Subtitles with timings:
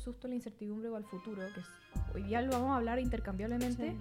[0.00, 1.70] susto a la incertidumbre o al futuro, que es-
[2.14, 3.96] hoy día lo vamos a hablar intercambiablemente,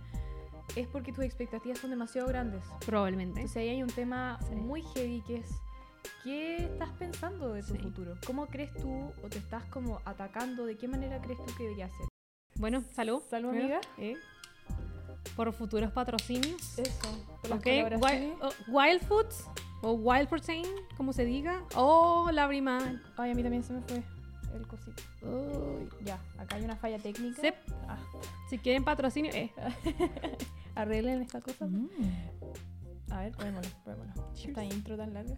[0.76, 2.64] es porque tus expectativas son demasiado grandes.
[2.86, 3.40] Probablemente.
[3.42, 4.56] Entonces ahí hay un tema Sí.
[4.56, 5.48] muy heavy que es
[6.24, 7.80] ¿qué estás pensando de tu Sí.
[7.80, 8.16] futuro?
[8.26, 10.66] ¿Cómo crees tú o te estás como atacando?
[10.66, 12.08] ¿De qué manera crees tú que debería ser?
[12.56, 13.22] Bueno, salud.
[13.30, 13.80] Salud, amiga.
[13.98, 14.16] eh,
[15.36, 16.78] por futuros patrocinios.
[16.80, 17.26] Eso.
[17.42, 17.64] por las.
[17.66, 19.46] Wild, oh, Wild Foods
[19.82, 20.66] o Wild Protein,
[20.98, 21.64] como se diga.
[21.76, 23.02] O la brima.
[23.18, 24.04] Ay, a mí también se me fue
[24.56, 25.02] el cosito.
[25.24, 27.42] Uy, ya, acá hay una falla técnica.
[27.88, 27.98] Ah,
[28.50, 29.52] Si quieren patrocinio, eh.
[30.76, 31.66] arreglen esta cosa.
[31.66, 31.90] Mm.
[33.12, 34.32] A ver, probémoslo, probémoslo.
[34.36, 35.36] Esta intro tan larga.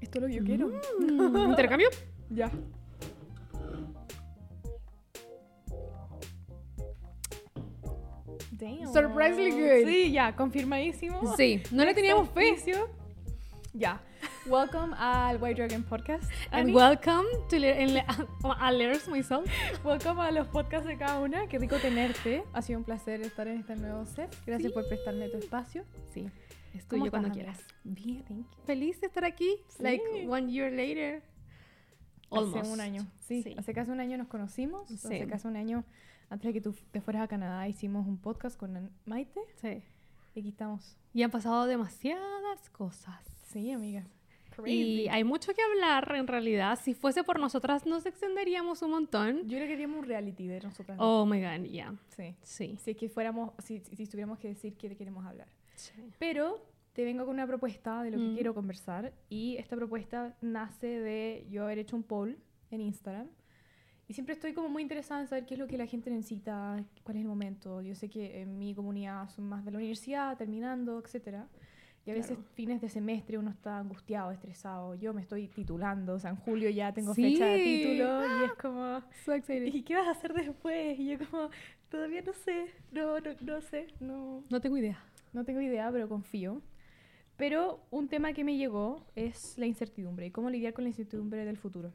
[0.00, 0.68] Esto es lo que yo quiero.
[1.00, 1.88] Mm, Intercambio.
[2.30, 2.50] Ya.
[8.52, 8.92] Damn.
[8.92, 9.88] Surprisingly good.
[9.88, 11.34] Sí, ya, confirmadísimo.
[11.36, 12.56] Sí, no le teníamos fe.
[13.72, 14.00] Ya.
[14.46, 16.24] Welcome al White Dragon Podcast.
[16.50, 18.04] And welcome to le- en le-
[18.58, 19.48] a Letters Myself.
[19.84, 21.46] Welcome a los podcasts de cada una.
[21.46, 22.42] Qué rico tenerte.
[22.52, 24.34] Ha sido un placer estar en este nuevo set.
[24.44, 24.74] Gracias Sí.
[24.74, 25.84] por prestarme tu espacio.
[26.12, 26.28] Sí,
[26.74, 27.60] es ¿Cómo tuyo cuando quieras.
[27.84, 28.46] Bien, thank you.
[28.66, 29.56] Feliz de estar aquí.
[29.68, 29.82] Sí.
[29.82, 31.22] Like one year later.
[32.30, 32.56] Almost.
[32.56, 33.06] Hace un año.
[33.20, 33.54] Sí, Sí.
[33.56, 34.88] hace casi un año nos conocimos.
[34.88, 34.96] Sí.
[35.06, 35.84] Hace casi un año,
[36.30, 39.40] antes de que tú te fueras a Canadá, hicimos un podcast con Maite.
[39.60, 39.82] Sí.
[40.34, 40.96] Y aquí estamos.
[41.14, 43.20] Y han pasado demasiadas cosas.
[43.44, 44.04] Sí, amiga.
[44.66, 46.78] Y hay mucho que hablar en realidad.
[46.82, 49.48] Si fuese por nosotras, nos extenderíamos un montón.
[49.48, 50.98] Yo le queríamos un reality de nosotras.
[51.00, 51.94] Oh my god, ya.
[52.16, 52.34] Sí.
[52.42, 52.76] Sí.
[52.80, 55.48] Si es que fuéramos, si, si, tuviéramos que decir qué queremos hablar.
[55.74, 55.92] sí.
[56.18, 58.34] Pero te vengo con una propuesta de lo que Mm.
[58.34, 59.12] quiero conversar.
[59.30, 62.38] Y esta propuesta nace de yo haber hecho un poll
[62.70, 63.28] en Instagram.
[64.08, 66.84] Y siempre estoy como muy interesada en saber qué es lo que la gente necesita,
[67.02, 67.80] cuál es el momento.
[67.80, 71.48] Yo sé que en mi comunidad son más de la universidad, terminando, etcétera.
[72.04, 72.50] Y a veces Claro.
[72.54, 74.94] fines de semestre uno está angustiado, estresado.
[74.96, 77.22] Yo me estoy titulando, o sea, en julio ya tengo Sí.
[77.22, 79.36] fecha de título y es como, So.
[79.36, 80.98] ¿y qué vas a hacer después?
[80.98, 81.48] Y yo como,
[81.88, 84.98] todavía no sé, no, no, no sé, no, No tengo idea.
[85.32, 86.60] no tengo idea, pero confío.
[87.36, 91.44] Pero un tema que me llegó es la incertidumbre y cómo lidiar con la incertidumbre
[91.44, 91.92] del futuro.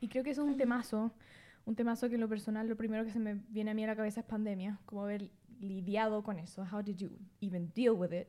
[0.00, 1.12] Y creo que eso es un temazo,
[1.66, 3.88] un temazo que en lo personal lo primero que se me viene a mí a
[3.88, 5.30] la cabeza es pandemia, cómo haber
[5.60, 7.10] lidiado con eso, how did you
[7.42, 8.28] even deal with it.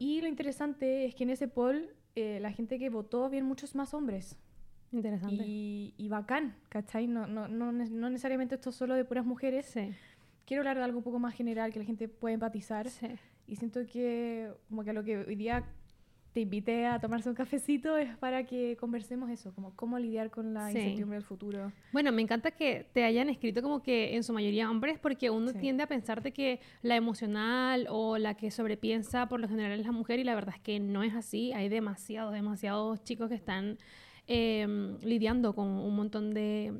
[0.00, 3.74] Y lo interesante es que en ese poll eh, la gente que votó habían muchos
[3.74, 4.36] más hombres
[4.92, 5.44] Interesante.
[5.46, 7.06] y, y bacán, ¿cachai?
[7.06, 9.66] No, no, no, no necesariamente esto es solo de puras mujeres.
[9.66, 9.92] Sí.
[10.46, 12.88] Quiero hablar de algo un poco más general que la gente puede empatizar.
[12.88, 13.08] Sí.
[13.46, 15.64] Y siento que como que a lo que hoy día
[16.32, 20.54] te invité a tomarse un cafecito es para que conversemos eso, como cómo lidiar con
[20.54, 20.78] la Sí.
[20.78, 21.72] incertidumbre del futuro.
[21.92, 25.50] Bueno, me encanta que te hayan escrito como que en su mayoría hombres, porque uno
[25.50, 25.58] Sí.
[25.58, 29.84] tiende a pensar de que la emocional o la que sobrepiensa por lo general es
[29.86, 31.52] la mujer y la verdad es que no es así.
[31.52, 33.76] Hay demasiados, demasiados chicos que están
[34.32, 36.72] em, lidiando con un montón de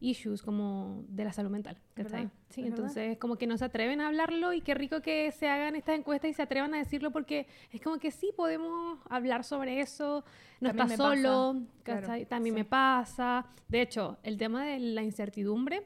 [0.00, 1.76] issues como de la salud mental.
[1.96, 2.78] Verdad, Sí, verdad.
[2.78, 5.98] entonces como que no se atreven a hablarlo y qué rico que se hagan estas
[5.98, 10.24] encuestas y se atrevan a decirlo porque es como que sí podemos hablar sobre eso,
[10.60, 12.58] no También estás solo, claro, también sí.
[12.60, 13.46] me pasa.
[13.68, 15.82] De hecho, el tema de la incertidumbre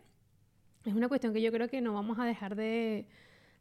[0.84, 3.06] es una cuestión que yo creo que no vamos a dejar de,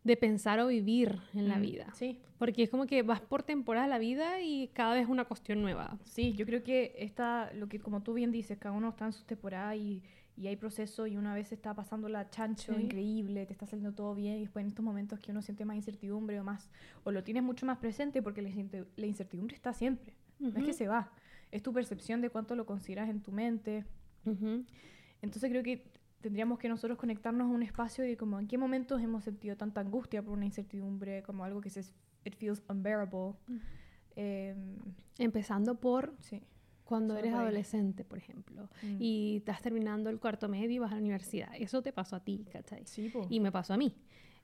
[0.03, 1.87] de pensar o vivir en la Mm, vida.
[1.93, 5.25] Sí, Porque es como que vas por temporada la vida y cada vez es una
[5.25, 5.97] cuestión nueva.
[6.03, 9.13] sí, yo creo que esta, lo que como tú bien dices, cada uno está en
[9.13, 10.01] sus temporadas y,
[10.41, 12.83] y hay proceso y una vez está pasando la chancho Sí.
[12.85, 15.75] increíble, te está saliendo todo bien y después en estos momentos que uno siente más
[15.75, 16.69] incertidumbre o más,
[17.03, 20.63] o lo tienes mucho más presente porque la, incerti- la incertidumbre está siempre, no es
[20.63, 21.11] que se va,
[21.51, 23.85] es tu percepción de cuánto lo consideras en tu mente,
[24.25, 24.65] Ujú.
[25.21, 25.91] Entonces creo que
[26.21, 29.81] tendríamos que nosotros conectarnos a un espacio de como en qué momentos hemos sentido tanta
[29.81, 31.81] angustia por una incertidumbre, como algo que se
[32.25, 33.33] it feels unbearable.
[34.15, 34.75] Em,
[35.19, 36.41] Empezando por sí.
[36.91, 38.97] Cuando Solo eres adolescente, por ejemplo, Mm.
[38.99, 41.49] y estás terminando el cuarto medio y vas a la universidad.
[41.57, 42.85] Eso te pasó a ti, ¿cachai?
[42.85, 43.25] Sí, po.
[43.29, 43.95] Y me pasó a mí.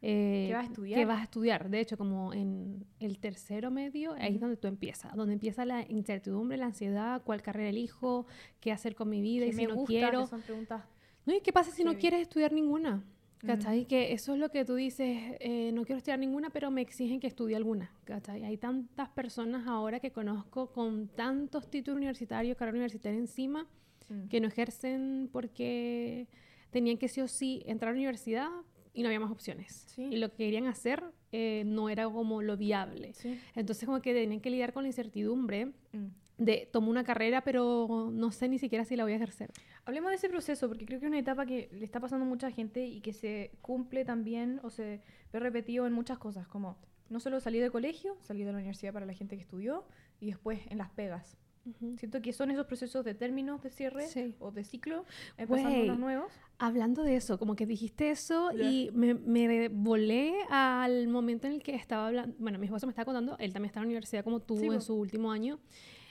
[0.01, 0.99] Eh, ¿Qué vas a estudiar?
[0.99, 1.69] ¿Qué vas a estudiar?
[1.69, 4.39] De hecho, como en el tercero medio, ahí es Ujú.
[4.41, 5.13] donde tú empiezas.
[5.15, 8.27] Donde empieza la incertidumbre, la ansiedad, cuál carrera elijo,
[8.59, 9.87] qué hacer con mi vida ¿Qué y si me no gusta?
[9.87, 10.21] quiero.
[10.21, 10.83] Que son preguntas.
[11.25, 13.03] No, ¿y qué pasa si no quieres estudiar ninguna?
[13.43, 13.47] Mm.
[13.47, 13.85] ¿Cachai?
[13.85, 17.19] Que eso es lo que tú dices, eh, no quiero estudiar ninguna, pero me exigen
[17.19, 17.91] que estudie alguna.
[18.05, 18.43] ¿Cachai?
[18.43, 23.67] Hay tantas personas ahora que conozco con tantos títulos universitarios, carrera universitaria encima,
[24.09, 24.27] Mm.
[24.29, 26.27] que no ejercen porque
[26.71, 28.49] tenían que sí o sí entrar a la universidad
[28.93, 29.83] y no había más opciones.
[29.87, 30.03] Sí.
[30.11, 31.03] Y lo que querían hacer
[31.33, 33.13] eh, no era como lo viable.
[33.13, 33.37] Sí.
[33.53, 36.05] Entonces como que tenían que lidiar con la incertidumbre Mm.
[36.37, 39.51] De tomo una carrera pero no sé ni siquiera si la voy a ejercer.
[39.85, 42.29] Hablemos de ese proceso, porque creo que es una etapa que le está pasando a
[42.29, 45.01] mucha gente y que se cumple también o se
[45.33, 46.77] ve repetido en muchas cosas, como
[47.09, 49.85] no solo salir del colegio, salir de la universidad para la gente que estudió
[50.19, 51.37] y después en las pegas.
[51.97, 54.33] Siento que son esos procesos de términos de cierre Sí.
[54.39, 55.03] o de ciclo,
[55.37, 55.83] empezando Güey.
[55.83, 56.31] unos nuevos.
[56.59, 58.63] Hablando de eso, como que dijiste eso Ya.
[58.63, 62.91] y me, me volé al momento en el que estaba hablando, bueno, mi esposo me
[62.91, 65.59] estaba contando, él también está en la universidad como tú Sí, en su último año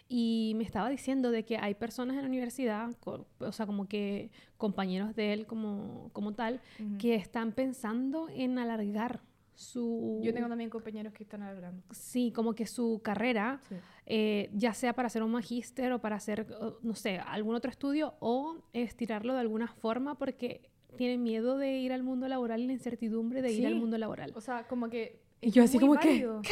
[0.08, 4.30] y me estaba diciendo de que hay personas en la universidad, o sea, como que
[4.56, 6.98] compañeros de él como, como tal, Ujú.
[6.98, 9.20] que están pensando en alargar
[9.54, 10.20] su...
[10.22, 11.82] Yo tengo también compañeros que están hablando.
[11.90, 13.74] Sí, como que su carrera, Sí.
[14.04, 16.46] eh, ya sea para hacer un magíster o para hacer,
[16.82, 20.68] no sé, algún otro estudio o estirarlo de alguna forma porque
[20.98, 23.78] tienen miedo de ir al mundo laboral y la incertidumbre de ir al Sí.
[23.80, 24.32] mundo laboral.
[24.36, 25.20] O sea, como que.
[25.40, 26.42] Y yo así como que, válido.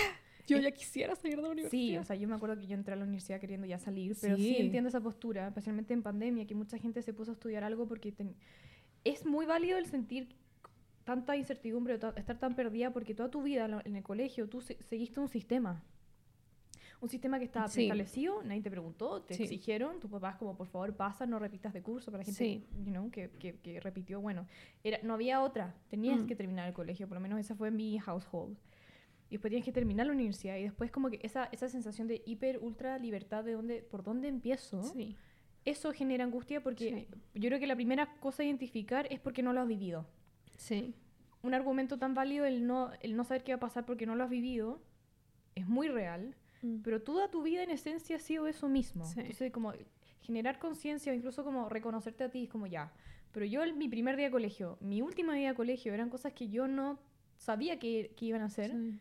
[0.47, 1.71] Yo ya quisiera salir de la universidad.
[1.71, 4.17] Sí, o sea, yo me acuerdo que yo entré a la universidad queriendo ya salir,
[4.21, 4.57] pero sí, Sí.
[4.59, 8.13] entiendo esa postura, especialmente en pandemia, que mucha gente se puso a estudiar algo porque
[8.13, 8.35] ten-
[9.05, 10.29] es muy válido el sentir
[11.05, 15.21] tanta incertidumbre estar tan perdida porque toda tu vida en el colegio tú se- seguiste
[15.21, 15.83] un sistema.
[17.01, 17.75] Un sistema que estaba Sí.
[17.75, 19.43] preestablecido, nadie te preguntó, te Sí.
[19.43, 22.65] exigieron, tus papás como por favor pasa, no repitas de curso para gente Sí.
[22.85, 24.21] you know, que, que- que repitió.
[24.23, 24.47] Bueno,
[24.83, 26.27] era, no había otra, tenías Mm.
[26.27, 28.57] que terminar el colegio, por lo menos esa fue mi household.
[29.35, 32.23] Y después tienes que terminar la universidad y después como que esa, esa sensación de
[32.25, 35.17] hiper, ultra libertad de dónde, por dónde empiezo, Sí.
[35.65, 39.53] eso genera angustia porque yo creo que la primera cosa a identificar es porque no
[39.53, 40.07] lo has vivido.
[40.57, 40.95] Sí.
[41.43, 44.15] Un argumento tan válido el no, el no saber qué va a pasar porque no
[44.15, 44.81] lo has vivido
[45.57, 46.83] es muy real, Mm.
[46.85, 49.05] pero toda tu vida en esencia ha sido eso mismo.
[49.05, 49.19] Sí.
[49.19, 49.73] Entonces como
[50.21, 52.93] generar conciencia o incluso como reconocerte a ti es como ya.
[53.33, 56.33] Pero yo el- mi primer día de colegio, mi último día de colegio eran cosas
[56.35, 57.01] que yo no
[57.37, 58.71] sabía que, que iban a ser.
[58.71, 59.01] Sí.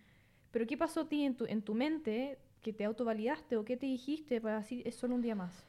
[0.54, 3.76] Pero ¿qué pasó a ti en tu, en tu mente que te autovalidaste o qué
[3.76, 5.66] te dijiste para decir es solo un día más?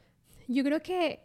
[0.46, 1.20] Yo creo que,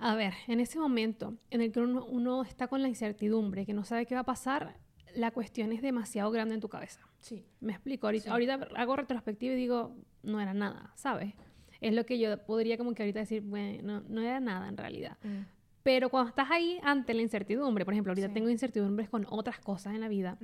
[0.00, 3.72] a ver, en ese momento en el que uno, uno está con la incertidumbre, que
[3.72, 4.76] no sabe qué va a pasar,
[5.14, 7.00] la cuestión es demasiado grande en tu cabeza.
[7.20, 7.44] Sí.
[7.60, 8.08] Me explico.
[8.08, 8.30] Ahorita, Sí.
[8.30, 11.34] ahorita hago retrospectiva y digo, no era nada, ¿sabes?
[11.80, 14.76] Es lo que yo podría como que ahorita decir, bueno, no, no era nada en
[14.76, 15.16] realidad.
[15.84, 18.34] Pero cuando estás ahí ante la incertidumbre, por ejemplo, ahorita Sí.
[18.34, 20.38] tengo incertidumbres con otras cosas en la vida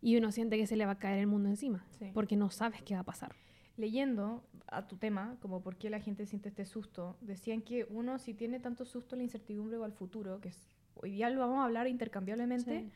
[0.00, 2.10] y uno siente que se le va a caer el mundo encima Sí.
[2.14, 3.34] porque no sabes qué va a pasar.
[3.76, 8.18] Leyendo a tu tema, como por qué la gente siente este susto, decían que uno
[8.20, 11.40] si tiene tanto susto a la incertidumbre o al futuro, que es- hoy día lo
[11.40, 12.90] vamos a hablar intercambiablemente, Sí.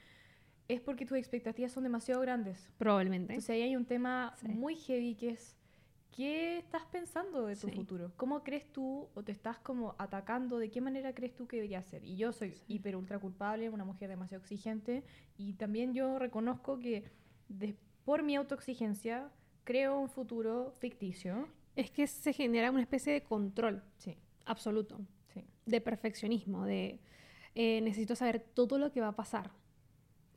[0.68, 2.70] es porque tus expectativas son demasiado grandes.
[2.78, 3.32] Probablemente.
[3.32, 5.57] Entonces ahí hay un tema muy heavy que es
[6.14, 7.74] ¿qué estás pensando de tu Sí.
[7.74, 8.12] futuro?
[8.16, 10.58] ¿Cómo crees tú o te estás como atacando?
[10.58, 12.04] ¿De qué manera crees tú que debería ser?
[12.04, 12.62] Y yo soy Sí.
[12.68, 15.04] hiper ultra culpable, una mujer demasiado exigente
[15.36, 17.04] y también yo reconozco que
[17.48, 19.30] de- por mi autoexigencia
[19.64, 21.46] creo un futuro ficticio.
[21.76, 24.16] Es que se genera una especie de control Sí,
[24.46, 24.98] absoluto,
[25.32, 25.44] sí.
[25.66, 27.00] de perfeccionismo, de
[27.54, 29.50] eh, necesito saber todo lo que va a pasar.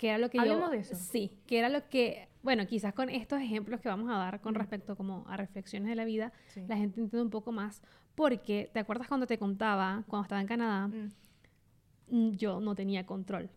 [0.02, 0.70] Que era lo que Hablemos yo...
[0.72, 0.96] de eso.
[0.96, 2.28] Sí, que era lo que...
[2.42, 5.96] Bueno, quizás con estos ejemplos que vamos a dar con respecto como a reflexiones de
[5.96, 6.62] la vida, sí.
[6.68, 7.84] la gente entiende un poco más.
[8.16, 11.12] Porque, ¿te acuerdas cuando te contaba, cuando estaba en Canadá, Mm,
[12.10, 13.52] mm, yo no tenía control?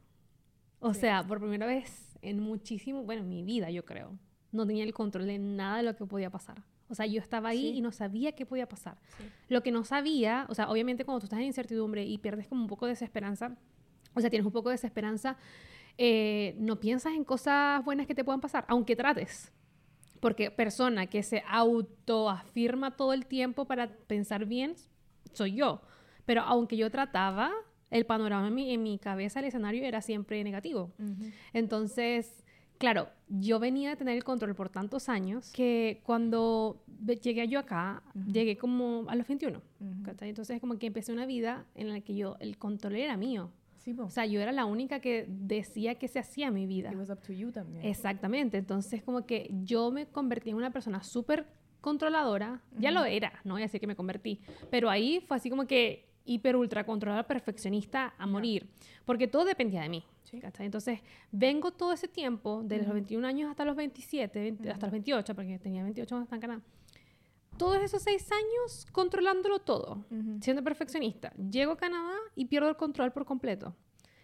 [0.81, 1.01] O Sí.
[1.01, 4.19] sea, por primera vez en muchísimo, bueno, en mi vida yo creo,
[4.53, 6.63] no tenía el control de nada de lo que podía pasar.
[6.91, 7.79] O sea, yo estaba ahí Sí.
[7.79, 8.99] y no sabía qué podía pasar.
[9.17, 9.25] sí.
[9.49, 12.61] Lo que no sabía, o sea, obviamente cuando tú estás en incertidumbre y pierdes como
[12.61, 13.57] un poco de desesperanza,
[14.15, 15.39] o sea, tienes un poco de desesperanza,
[15.99, 19.53] eh, no piensas en cosas buenas que te puedan pasar, aunque trates.
[20.21, 24.75] Porque persona que se autoafirma todo el tiempo para pensar bien,
[25.33, 25.83] soy yo.
[26.25, 27.53] Pero aunque yo trataba,
[27.91, 30.93] el panorama en mi, en mi cabeza, el escenario era siempre negativo.
[31.53, 32.43] Entonces,
[32.79, 36.83] claro, yo venía de tener el control por tantos años que cuando
[37.23, 39.59] llegué yo acá, llegué como a los 21.
[39.59, 40.03] Ujú.
[40.03, 40.31] ¿cachai?
[40.31, 43.51] Entonces, como que empecé una vida en la que yo, el control era mío.
[43.85, 43.95] Sí.
[43.99, 46.91] O sea, yo era la única que decía que se hacía mi vida.
[46.91, 47.85] It was up to you también.
[47.85, 48.57] Exactamente.
[48.59, 51.47] Entonces, como que yo me convertí en una persona súper
[51.81, 52.63] controladora.
[52.79, 54.41] Ya lo era, no voy a decir que me convertí.
[54.71, 58.27] Pero ahí fue así como que hiper ultra controladora, perfeccionista a Ya.
[58.27, 58.67] morir.
[59.05, 60.05] Porque todo dependía de mí.
[60.59, 61.01] Entonces,
[61.31, 62.95] vengo todo ese tiempo, de los Ujú.
[62.95, 66.41] 21 años hasta los 27, 20 hasta los 28, porque tenía 28 cuando estaba en
[66.41, 66.63] Canadá.
[67.57, 70.05] Todos esos seis años controlándolo todo
[70.41, 71.33] siendo perfeccionista.
[71.51, 73.75] Llego a Canadá y pierdo el control por completo.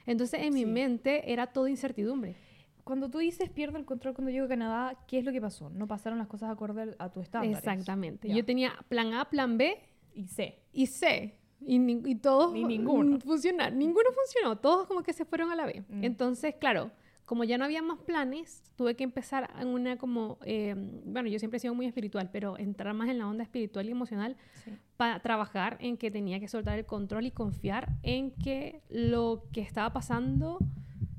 [0.07, 2.37] Entonces en mi mente era todo incertidumbre.
[2.85, 5.71] Cuando tú dices pierdo el control cuando llego a Canadá, ¿qué es lo que pasó?
[5.71, 7.57] No pasaron las cosas acorde a tu estándar.
[7.57, 8.29] Exactamente.
[8.29, 9.79] Yo tenía plan A, plan B
[10.15, 10.59] Y sé.
[10.73, 11.37] y C.
[11.63, 13.21] Y, todos Ni ninguno.
[13.25, 13.79] funcionaron.
[13.79, 14.57] Ninguno funcionó.
[14.57, 15.85] Todos como que se fueron a la B.
[15.89, 16.05] Mm.
[16.05, 16.91] Entonces, claro,
[17.31, 20.39] como ya no había más planes, tuve que empezar en una como...
[20.45, 23.87] eh, bueno, yo siempre he sido muy espiritual, pero entrar más en la onda espiritual
[23.87, 24.73] y emocional Sí.
[24.97, 29.61] para trabajar en que tenía que soltar el control y confiar en que lo que
[29.61, 30.59] estaba pasando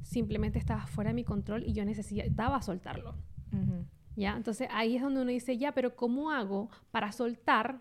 [0.03, 3.11] simplemente estaba fuera de mi control y yo necesitaba soltarlo.
[3.53, 3.85] Ujú.
[4.17, 4.35] ¿Ya?
[4.35, 7.79] Entonces ahí es donde uno dice, ya, pero ¿cómo hago para soltar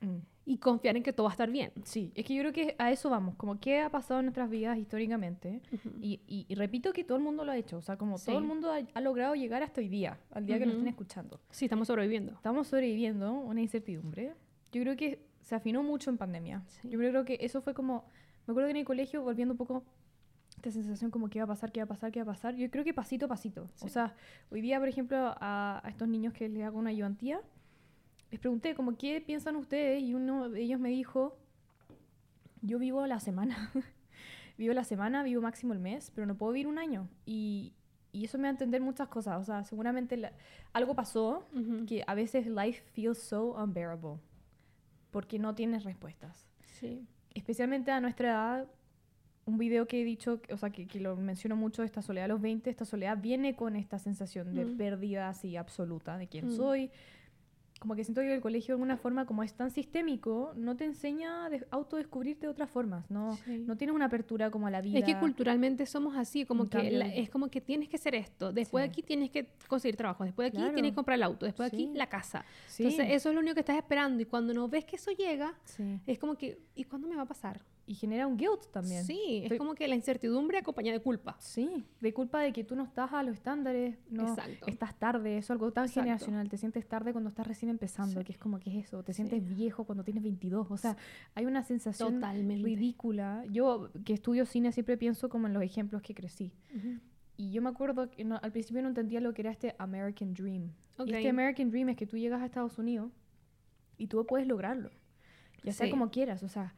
[0.00, 0.18] Mm.
[0.46, 1.72] Y confiar en que todo va a estar bien.
[1.84, 4.50] Sí, es que yo creo que a eso vamos, como qué ha pasado en nuestras
[4.50, 5.62] vidas históricamente.
[5.72, 5.90] Ujú.
[6.00, 8.26] Y, y- y repito que todo el mundo lo ha hecho, o sea, como Sí.
[8.26, 10.88] todo el mundo ha, ha logrado llegar hasta hoy día, al día que nos estén
[10.88, 11.40] escuchando.
[11.50, 12.32] Sí, estamos sobreviviendo.
[12.32, 14.34] Estamos sobreviviendo una incertidumbre.
[14.72, 16.62] Yo creo que se afinó mucho en pandemia.
[16.66, 16.90] Sí.
[16.90, 18.04] Yo creo que eso fue como,
[18.46, 19.82] me acuerdo que en el colegio, volviendo un poco
[20.56, 22.54] esta sensación como que iba a pasar, que iba a pasar, que iba a pasar.
[22.54, 23.64] Yo creo que pasito a pasito.
[23.64, 23.88] O Sí.
[23.88, 24.14] sea,
[24.50, 27.40] hoy día, por ejemplo, a, a estos niños que les hago una ayudantía,
[28.34, 30.02] les pregunté como, ¿qué piensan ustedes?
[30.02, 31.36] Y uno de ellos me dijo,
[32.62, 33.70] yo vivo la semana.
[34.58, 37.08] vivo la semana, vivo máximo el mes, pero no puedo vivir un año.
[37.26, 37.74] Y,
[38.12, 39.40] y eso me va a entender muchas cosas.
[39.40, 40.32] O sea, seguramente la-
[40.72, 41.86] algo pasó Ujú.
[41.86, 44.18] que a veces life feels so unbearable
[45.12, 46.48] porque no tienes respuestas.
[46.64, 47.06] Sí.
[47.34, 48.68] Especialmente a nuestra edad,
[49.46, 52.28] un video que he dicho, o sea, que, que lo menciono mucho, esta soledad a
[52.28, 54.76] los 20, esta soledad viene con esta sensación de Mm.
[54.76, 56.56] pérdida así absoluta de quién Mm.
[56.56, 56.90] soy.
[57.80, 60.84] Como que siento que el colegio de alguna forma, como es tan sistémico, no te
[60.84, 63.10] enseña a de- autodescubrirte de otras formas.
[63.10, 63.58] No, Sí.
[63.66, 64.98] no tienes una apertura como a la vida.
[65.00, 68.14] Es que culturalmente somos así, como En que la- es como que tienes que ser
[68.14, 70.72] esto, después de aquí tienes que conseguir trabajo, después de aquí Claro.
[70.74, 72.44] tienes que comprar el auto, después de aquí la casa.
[72.78, 75.52] Entonces eso es lo único que estás esperando y cuando no ves que eso llega,
[76.06, 77.60] es como que, ¿y cuándo me va a pasar?
[77.86, 79.04] Y genera un guilt también.
[79.04, 81.36] Sí, Estoy- es como que la incertidumbre acompañada de culpa.
[81.38, 84.66] Sí, de culpa de que tú no estás a los estándares, no Exacto.
[84.68, 86.00] estás tarde, eso es algo tan Exacto.
[86.00, 88.24] generacional, te sientes tarde cuando estás recién empezando, Sí.
[88.24, 89.16] que es como que es eso, te Sí.
[89.16, 90.96] sientes viejo cuando tienes 22, o sea,
[91.34, 92.64] hay una sensación Totalmente.
[92.64, 93.44] ridícula.
[93.50, 96.52] Yo que estudio cine siempre pienso como en los ejemplos que crecí.
[96.74, 97.00] Ujú.
[97.36, 100.32] Y yo me acuerdo que no- al principio no entendía lo que era este American
[100.32, 100.70] Dream.
[100.96, 101.08] Ok.
[101.08, 103.10] Y este American Dream es que tú llegas a Estados Unidos
[103.98, 104.90] y tú puedes lograrlo,
[105.62, 105.90] ya sea Sí.
[105.90, 106.74] como quieras, o sea,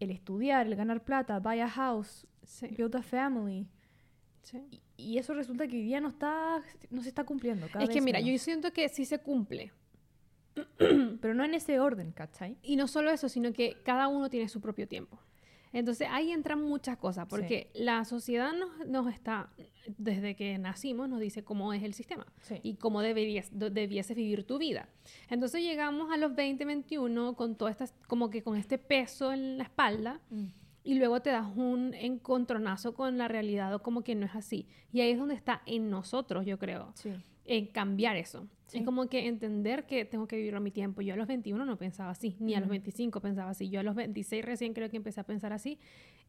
[0.00, 3.66] el estudiar, el ganar plata, buy a house, Sí, build a family.
[4.42, 4.58] sí.
[4.70, 7.66] Y, y eso resulta que hoy día no está, no se está cumpliendo.
[7.68, 9.72] Cada Es que vez mira, yo siento que sí se cumple.
[10.78, 12.56] Pero no en ese orden, ¿cachai?
[12.62, 15.18] Y no solo eso, sino que cada uno tiene su propio tiempo.
[15.78, 19.50] Entonces ahí entran muchas cosas, porque la sociedad nos, nos está,
[19.98, 22.54] desde que nacimos, nos dice cómo es el sistema Sí.
[22.62, 24.88] y cómo deberías, debieses vivir tu vida.
[25.28, 29.58] Entonces llegamos a los 20, 21 con todo estas, como que con este peso en
[29.58, 30.46] la espalda Mm.
[30.82, 34.66] y luego te das un encontronazo con la realidad o como que no es así.
[34.92, 37.10] Y ahí es donde está en nosotros, yo creo, Sí.
[37.46, 38.48] En cambiar eso.
[38.66, 38.78] Sí.
[38.78, 41.00] Es como que entender que tengo que vivir a mi tiempo.
[41.00, 42.72] Yo a los 21 no pensaba así, ni a los Ujú.
[42.72, 43.68] 25 pensaba así.
[43.70, 45.78] Yo a los 26 recién creo que empecé a pensar así.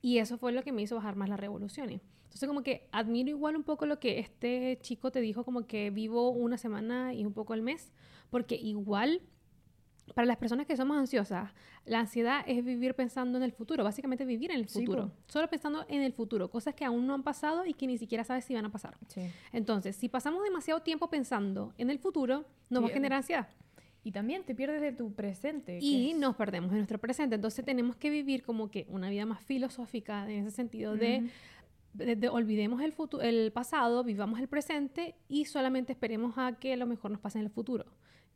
[0.01, 2.01] Y eso fue lo que me hizo bajar más las revoluciones.
[2.25, 5.89] Entonces como que admiro igual un poco lo que este chico te dijo, como que
[5.89, 7.91] vivo una semana y un poco al mes,
[8.29, 9.21] porque igual...
[10.15, 11.51] Para las personas que somos ansiosas,
[11.85, 15.13] la ansiedad es vivir pensando en el futuro, básicamente vivir en el Sí, futuro, po.
[15.27, 18.23] solo pensando en el futuro, cosas que aún no han pasado y que ni siquiera
[18.23, 18.97] sabes si van a pasar.
[19.07, 19.21] Sí.
[19.51, 23.47] Entonces, si pasamos demasiado tiempo pensando en el futuro, nos va a Sí, generar ansiedad
[24.03, 25.79] Y también te pierdes de tu presente.
[25.81, 27.35] y es- nos perdemos de nuestro presente.
[27.35, 31.29] Entonces, tenemos que vivir como que una vida más filosófica en ese sentido de, Ujú.
[32.05, 36.77] de- de olvidemos el, futu- el pasado, vivamos el presente y solamente esperemos a que
[36.77, 37.85] lo mejor nos pase en el futuro.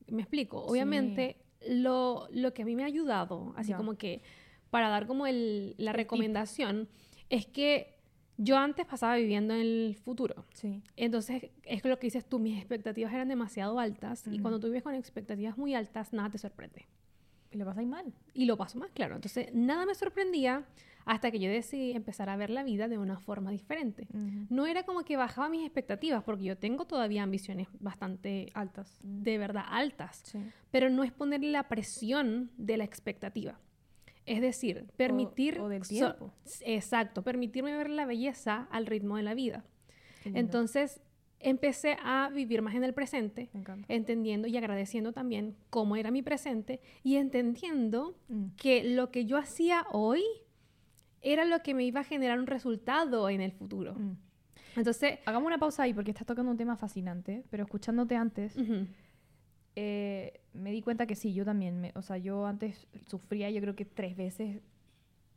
[0.08, 0.62] ¿Me explico?
[0.66, 1.38] Obviamente,
[1.68, 4.22] lo, lo que a mí me ha ayudado, así como que
[4.70, 6.88] para dar como el, la recomendación,
[7.30, 7.98] es que
[8.38, 10.46] yo antes pasaba viviendo en el futuro.
[10.54, 10.82] Sí.
[10.96, 14.84] Entonces, es lo que dices tú, mis expectativas eran demasiado altas y cuando tú vives
[14.84, 16.88] con expectativas muy altas, nada te sorprende.
[17.52, 18.14] Y le pasáis mal.
[18.34, 19.16] Y lo paso más claro.
[19.16, 20.66] Entonces, nada me sorprendía
[21.06, 24.08] hasta que yo decidí empezar a ver la vida de una forma diferente.
[24.50, 29.00] No era como que bajaba mis expectativas, porque yo tengo todavía ambiciones bastante Altas.
[29.04, 30.40] de verdad altas, Sí.
[30.72, 33.60] pero no es ponerle la presión de la expectativa.
[34.26, 35.60] Es decir, permitir...
[35.60, 36.34] o del so- tiempo.
[36.64, 39.66] exacto, permitirme ver la belleza al ritmo de la vida.
[40.26, 41.02] Entonces
[41.40, 43.50] empecé a vivir más en el presente,
[43.88, 48.46] entendiendo y agradeciendo también cómo era mi presente y entendiendo Mm.
[48.58, 50.22] que lo que yo hacía hoy
[51.22, 53.94] era lo que me iba a generar un resultado en el futuro.
[53.96, 54.18] Mm.
[54.78, 58.88] Entonces, Hagamos una pausa ahí porque estás tocando un tema fascinante, pero escuchándote antes, ujú,
[59.76, 61.80] eh, me di cuenta que sí, yo también.
[61.82, 64.62] me- o sea, yo antes sufría, yo creo que tres veces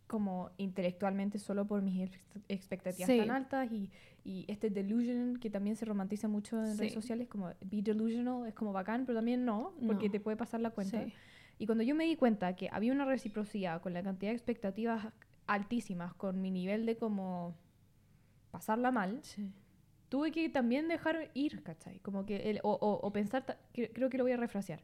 [0.06, 3.18] como intelectualmente solo por mis ex- expectativas Sí.
[3.18, 3.90] tan altas y,
[4.24, 7.00] y este delusion que también se romantiza mucho en redes Sí.
[7.00, 10.12] sociales, como be delusional, es como bacán, pero también no, porque No.
[10.12, 11.02] te puede pasar la cuenta.
[11.04, 11.12] sí.
[11.58, 15.06] Y cuando yo me di cuenta que había una reciprocidad con la cantidad de expectativas
[15.46, 17.56] altísimas, con mi nivel de como
[18.50, 19.50] pasarla mal, Sí.
[20.08, 21.98] tuve que también dejar ir, ¿cachai?
[22.00, 24.80] Como que, el- o, o- o pensar, que- creo que lo voy a refrasear.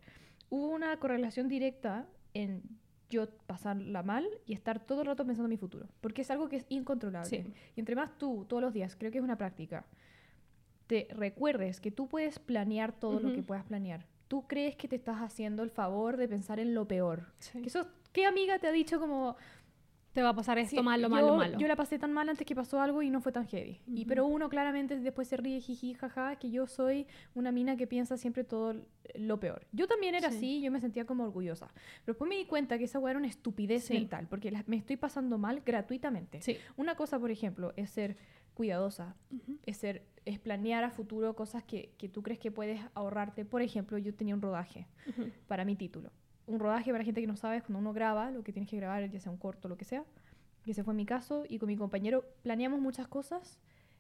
[0.48, 2.62] Hubo una correlación directa en
[3.08, 6.48] yo pasarla mal y estar todo el rato pensando en mi futuro, porque es algo
[6.48, 7.28] que es incontrolable.
[7.28, 7.52] Sí.
[7.74, 9.84] Y entre más tú, todos los días, creo que es una práctica,
[10.86, 14.94] te recuerdes que tú puedes planear todo lo que puedas planear tú crees que te
[14.94, 17.32] estás haciendo el favor de pensar en lo peor.
[17.40, 17.62] Sí.
[17.62, 19.34] Que eso, ¿Qué amiga te ha dicho como...
[20.12, 21.56] Te va a pasar esto Sí, malo, yo, malo.
[21.58, 23.80] Yo la pasé tan mal antes que pasó algo y no fue tan heavy.
[23.86, 27.86] y, pero uno claramente después se ríe, jiji, jaja, que yo soy una mina que
[27.86, 28.74] piensa siempre todo
[29.14, 29.66] lo peor.
[29.72, 30.36] Yo también era Sí.
[30.36, 31.68] así, yo me sentía como orgullosa.
[32.04, 33.94] Pero después me di cuenta que esa weá era una estupidez Sí.
[33.94, 36.42] mental, porque la- me estoy pasando mal gratuitamente.
[36.42, 36.56] Sí.
[36.76, 38.16] Una cosa, por ejemplo, es ser
[38.54, 39.14] cuidadosa,
[39.64, 43.44] es, ser, es planear a futuro cosas que, que tú crees que puedes ahorrarte.
[43.44, 44.86] Por ejemplo, yo tenía un rodaje
[45.46, 46.10] para mi título.
[46.50, 48.76] Un rodaje, para gente que no sabe, es cuando uno graba lo que tienes que
[48.76, 50.04] grabar, ya sea un corto, lo que sea.
[50.64, 51.44] Y ese fue mi caso.
[51.48, 53.58] Y con mi compañero planeamos muchas cosas,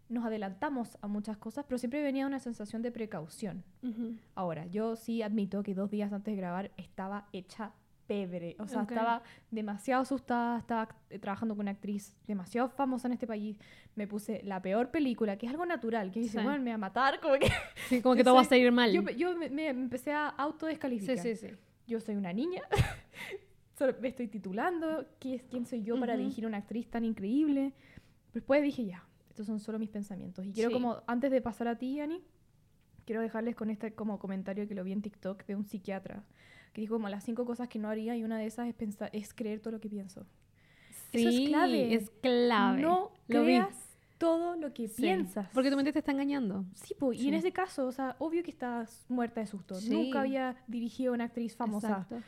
[0.08, 3.62] nos adelantamos a muchas cosas, pero siempre venía una sensación de precaución.
[3.82, 4.16] Ujú.
[4.34, 7.72] Ahora, yo sí admito que dos días antes de grabar estaba hecha
[8.08, 8.56] pebre.
[8.58, 8.90] O sea, Ok.
[8.90, 13.56] estaba demasiado asustada, estaba eh, trabajando con una actriz demasiado famosa en este país.
[13.94, 16.44] Me puse la peor película, que es algo natural, que dice, Sí.
[16.44, 17.48] bueno, me va a matar, como que...
[17.88, 18.90] Sí, como que todo va a salir mal.
[18.92, 21.54] Yo, yo me, me empecé a autodescalificar sí, sí, sí.
[21.90, 22.62] Yo soy una niña,
[24.00, 27.72] me estoy titulando, ¿Qui- ¿quién soy yo para dirigir a una actriz tan increíble?
[28.32, 30.44] Después dije, ya, estos son solo mis pensamientos.
[30.46, 30.74] Y quiero Sí.
[30.74, 32.22] como, antes de pasar a ti, Ani,
[33.06, 36.24] quiero dejarles con este como comentario que lo vi en TikTok de un psiquiatra,
[36.72, 39.10] que dijo como las cinco cosas que no haría y una de esas es, pensar,
[39.12, 40.26] es creer todo lo que pienso.
[41.12, 41.94] Eso es Sí, clave.
[41.94, 42.82] Es clave.
[42.82, 43.54] No Lo vi.
[44.20, 45.00] Todo lo que Sí.
[45.00, 45.48] piensas.
[45.54, 46.66] Porque tu mente te está engañando.
[46.74, 47.28] Sí, po, y Sí.
[47.28, 49.74] en ese caso, o sea, obvio que estás muerta de susto.
[49.76, 49.88] Sí.
[49.90, 52.20] Nunca había dirigido a una actriz famosa Exacto.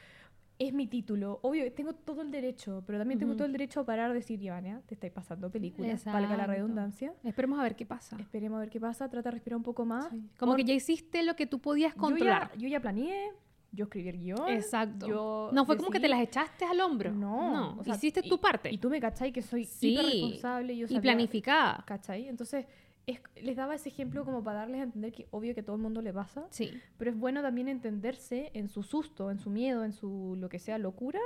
[0.59, 1.39] es mi título.
[1.43, 3.39] Obvio, tengo todo el derecho, pero también tengo Ujú.
[3.39, 6.53] todo el derecho a parar de decir, Ivania, te estáis pasando películas, valga la Exacto.
[6.53, 7.15] redundancia.
[7.25, 8.17] Esperemos a ver qué pasa.
[8.19, 10.07] Esperemos a ver qué pasa, trata de respirar un poco más.
[10.39, 12.53] Como Pon- que ya hiciste lo que tú podías yo controlar.
[12.55, 13.33] ya, yo ya planeé,
[13.73, 14.49] yo escribí el guion.
[14.51, 15.07] Exacto.
[15.09, 17.11] yo no fue como que te decidí- las echaste al hombro.
[17.13, 18.71] No, o sea, hiciste y- tu parte.
[18.71, 20.77] Y tú me cachai que soy Sí, responsable.
[20.77, 21.83] Yo y sabía- planificada.
[21.87, 22.29] ¿Cachai?
[22.29, 22.67] Entonces,
[23.07, 25.83] es- les daba ese ejemplo como para darles a entender que obvio que todo el
[25.83, 26.47] mundo le pasa.
[26.51, 26.71] Sí.
[26.99, 30.59] Pero es bueno también entenderse en su susto, en su miedo, en su lo que
[30.59, 31.19] sea locura.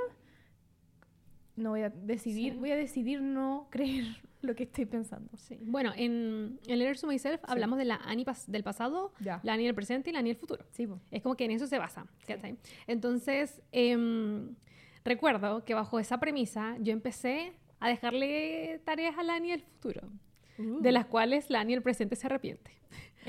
[1.57, 2.59] No voy a decidir, Sí.
[2.59, 4.05] voy a decidir no creer
[4.41, 5.35] lo que estoy pensando.
[5.35, 5.57] sí.
[5.63, 9.39] Bueno, en, en Letters to Myself hablamos de la Annie pas- del pasado, Ya.
[9.43, 10.63] la Annie del presente y la Annie del futuro.
[10.71, 10.87] Sí.
[11.11, 12.05] Es como que en eso se basa.
[12.85, 14.55] Entonces, em,
[15.03, 20.01] recuerdo que bajo esa premisa yo empecé a dejarle tareas a la Annie del futuro,
[20.57, 22.71] de las cuales la Annie del presente se arrepiente.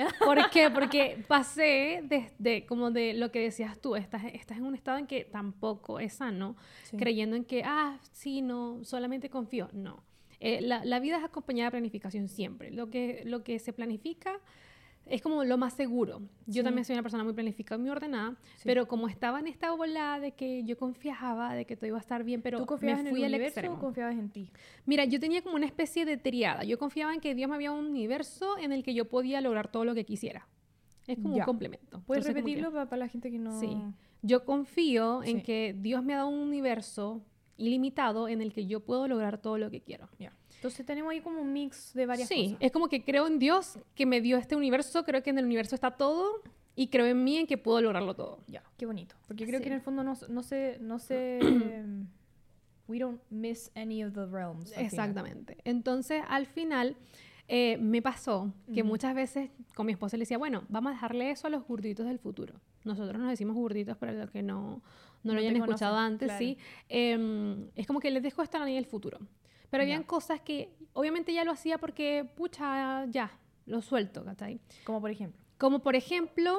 [0.24, 0.70] ¿Por qué?
[0.70, 2.02] Porque pasé
[2.38, 5.98] de, como de lo que decías tú, estás, estás en un estado en que tampoco
[6.00, 6.96] es sano, Sí.
[6.96, 9.68] creyendo en que, ah, sí, no, solamente confío.
[9.72, 10.02] No.
[10.40, 12.70] Eh, la, la vida es acompañada de planificación siempre.
[12.70, 14.38] Lo que, lo que se planifica
[15.08, 16.20] es como lo más seguro.
[16.46, 16.64] Yo Sí.
[16.64, 18.62] también soy una persona muy planificada, muy ordenada, Sí.
[18.64, 22.00] pero como estaba en esta bola de que yo confiaba, de que todo iba a
[22.00, 23.74] estar bien, pero ¿Tú confiabas me en fui el al extremo.
[23.76, 24.50] o confiabas en ti?
[24.86, 26.64] Mira, yo tenía como una especie de triada.
[26.64, 29.70] Yo confiaba en que Dios me había un universo en el que yo podía lograr
[29.70, 30.46] todo lo que quisiera.
[31.06, 31.42] Es como Ya.
[31.42, 32.02] un complemento.
[32.06, 33.58] ¿Puedes Entonces, como que- repetirlo para, la gente que no...?
[33.58, 33.76] Sí.
[34.20, 37.22] Yo confío en que Dios me ha dado un universo
[37.56, 40.08] ilimitado en el que yo puedo lograr todo lo que quiero.
[40.18, 40.32] Ya.
[40.58, 42.58] Entonces tenemos ahí como un mix de varias sí, cosas.
[42.60, 45.44] es como que creo en Dios que me dio este universo, creo que en el
[45.44, 46.42] universo está todo
[46.74, 48.40] y creo en mí en que puedo lograrlo todo.
[48.48, 49.14] Ya, qué bonito.
[49.26, 49.64] Porque creo Sí.
[49.64, 50.78] que en el fondo no, no se...
[50.80, 51.38] No se
[52.88, 54.70] we don't miss any of the realms.
[54.70, 54.84] al final.
[54.86, 55.56] Exactamente.
[55.64, 56.96] Entonces, al final,
[57.46, 61.30] eh, me pasó que muchas veces con mi esposa le decía, bueno, vamos a dejarle
[61.30, 62.54] eso a los gorditos del futuro.
[62.84, 64.80] Nosotros nos decimos gorditos para los que no,
[65.22, 66.38] no No lo hayan escuchado conocen, antes, claro.
[66.38, 66.58] sí.
[66.88, 69.18] Em, es como que les dejo esto a la niña del futuro.
[69.70, 73.30] Pero habían cosas que, obviamente, ya lo hacía porque, pucha, ya,
[73.66, 74.60] lo suelto, ¿cachai?
[74.84, 75.40] Como por ejemplo.
[75.58, 76.58] Como por ejemplo,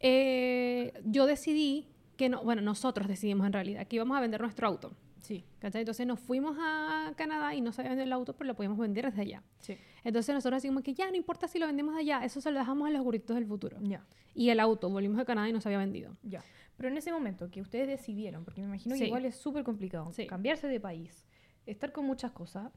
[0.00, 4.66] eh, yo decidí que no, bueno, nosotros decidimos en realidad que íbamos a vender nuestro
[4.68, 4.92] auto.
[5.20, 5.80] Sí, ¿cachai?
[5.80, 9.06] Entonces nos fuimos a Canadá y no sabíamos vender el auto, pero lo podíamos vender
[9.06, 9.42] desde allá.
[9.60, 9.76] sí.
[10.04, 12.86] Entonces nosotros decimos que ya no importa si lo vendemos allá, eso se lo dejamos
[12.86, 13.78] a los burritos del futuro.
[13.80, 14.04] Ya.
[14.34, 16.14] Y el auto, volvimos a Canadá y no se había vendido.
[16.22, 16.44] Ya.
[16.76, 19.00] Pero en ese momento que ustedes decidieron, porque me imagino Sí.
[19.00, 20.26] que igual es súper complicado, Sí.
[20.26, 21.24] cambiarse de país,
[21.66, 22.70] estar con muchas cosas,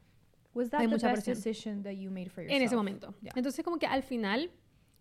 [0.54, 1.36] was that Hay the mucha best presión.
[1.44, 2.78] decision that you made for En ese yourself?
[2.80, 3.14] momento.
[3.22, 3.32] Ya.
[3.36, 4.52] Entonces como que al final,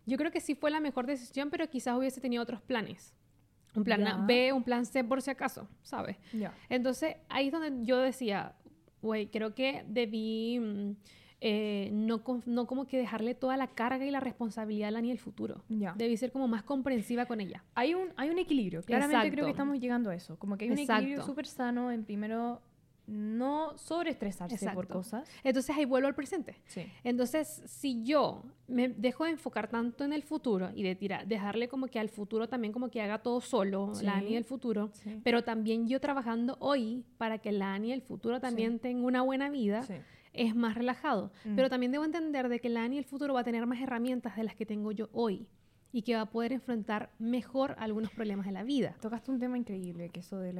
[0.05, 3.15] yo creo que sí fue la mejor decisión, pero quizás hubiese tenido otros planes.
[3.75, 4.17] Un plan Ya.
[4.27, 6.17] B, un plan C por si acaso, ¿sabes?
[6.33, 6.55] Ya.
[6.69, 8.55] Entonces ahí es donde yo decía,
[9.03, 10.91] güey, creo que debí mm,
[11.43, 15.11] eh, no, no como que dejarle toda la carga y la responsabilidad a la ni
[15.11, 15.63] el futuro.
[15.69, 15.93] Ya.
[15.97, 17.63] Debí ser como más comprensiva con ella.
[17.75, 18.83] Hay un, hay un equilibrio.
[18.83, 19.45] Claramente creo Exacto.
[19.47, 20.39] que estamos llegando a eso.
[20.39, 21.27] Como que hay un equilibrio Exacto.
[21.33, 22.63] súper sano en primero
[23.07, 24.95] no sobreestresarse por Exacto.
[24.95, 25.29] cosas.
[25.45, 26.57] Entonces ahí vuelvo al presente.
[26.67, 26.87] Sí.
[27.05, 31.69] Entonces, si yo me dejo de enfocar tanto en el futuro y de tirar, dejarle
[31.69, 34.05] como que al futuro también como que haga todo solo, Sí.
[34.05, 35.21] la Ani del futuro, Sí.
[35.23, 39.51] pero también yo trabajando hoy para que la Ani del futuro también tenga una buena
[39.51, 39.85] vida,
[40.33, 41.33] es más relajado.
[41.45, 41.55] Mm.
[41.57, 44.37] Pero también debo entender de que la Ani del futuro va a tener más herramientas
[44.37, 45.47] de las que tengo yo hoy.
[45.93, 48.97] Y que va a poder enfrentar mejor algunos problemas de la vida.
[49.01, 50.53] Tocaste un tema increíble, que eso de.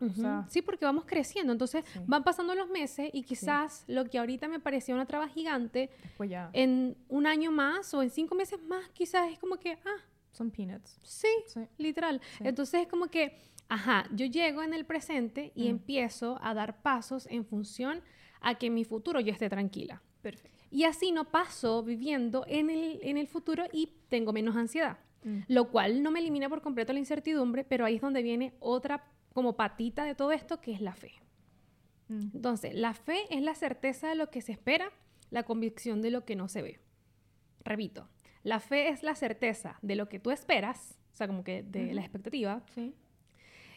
[0.00, 0.20] O Ujú.
[0.20, 2.00] sea, sí, porque vamos creciendo, entonces Sí.
[2.06, 5.90] van pasando los meses y quizás lo que ahorita me parecía una traba gigante,
[6.28, 10.00] ya en un año más o en cinco meses más, quizás es como que, ah,
[10.32, 10.98] son peanuts.
[11.02, 11.60] sí, Sí.
[11.78, 12.20] literal.
[12.38, 12.44] Sí.
[12.46, 13.36] Entonces es como que,
[13.68, 15.70] ajá, yo llego en el presente y Mm.
[15.70, 18.00] empiezo a dar pasos en función
[18.40, 20.00] a que en mi futuro yo esté tranquila.
[20.22, 20.61] Perfecto.
[20.72, 24.98] Y así no paso viviendo en el, en el futuro y tengo menos ansiedad.
[25.22, 25.40] Mm.
[25.48, 29.04] Lo cual no me elimina por completo la incertidumbre, pero ahí es donde viene otra
[29.34, 31.12] como patita de todo esto, que es la fe.
[32.08, 32.30] Mm.
[32.34, 34.90] Entonces, la fe es la certeza de lo que se espera,
[35.30, 36.80] la convicción de lo que no se ve.
[37.64, 38.08] Repito,
[38.42, 41.92] la fe es la certeza de lo que tú esperas, o sea, como que de
[41.94, 42.94] la expectativa, Sí.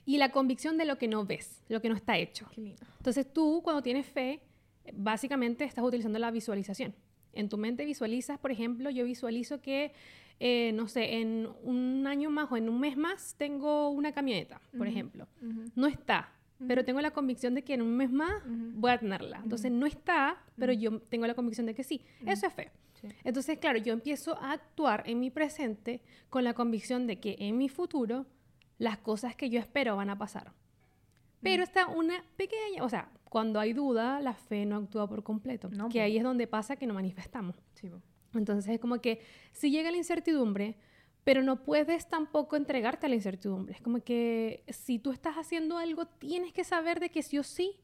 [0.06, 2.48] y la convicción de lo que no ves, lo que no está hecho.
[2.98, 4.42] Entonces tú cuando tienes fe,
[4.94, 6.94] básicamente estás utilizando la visualización.
[7.34, 9.92] En tu mente visualizas, por ejemplo, yo visualizo que,
[10.40, 14.62] eh, no sé, en un año más o en un mes más tengo una camioneta,
[14.78, 15.28] por ejemplo.
[15.76, 16.32] No está,
[16.68, 19.42] pero tengo la convicción de que en un mes más voy a tenerla.
[19.44, 22.02] Entonces no está, pero yo tengo la convicción de que sí.
[22.26, 22.72] Eso es fe.
[23.02, 23.10] Sí.
[23.26, 27.58] Entonces, claro, yo empiezo a actuar en mi presente con la convicción de que en
[27.58, 28.26] mi futuro
[28.78, 30.54] las cosas que yo espero van a pasar.
[31.46, 35.70] Pero está una pequeña, o sea, cuando hay duda, la fe no actúa por completo.
[35.70, 37.56] No, que ahí es donde pasa que no manifestamos.
[37.74, 37.90] Sí.
[38.34, 39.22] Entonces es como que
[39.54, 40.78] si llega la incertidumbre,
[41.24, 43.76] pero no puedes tampoco entregarte a la incertidumbre.
[43.76, 47.44] Es como que si tú estás haciendo algo, tienes que saber de que sí o
[47.44, 47.80] sí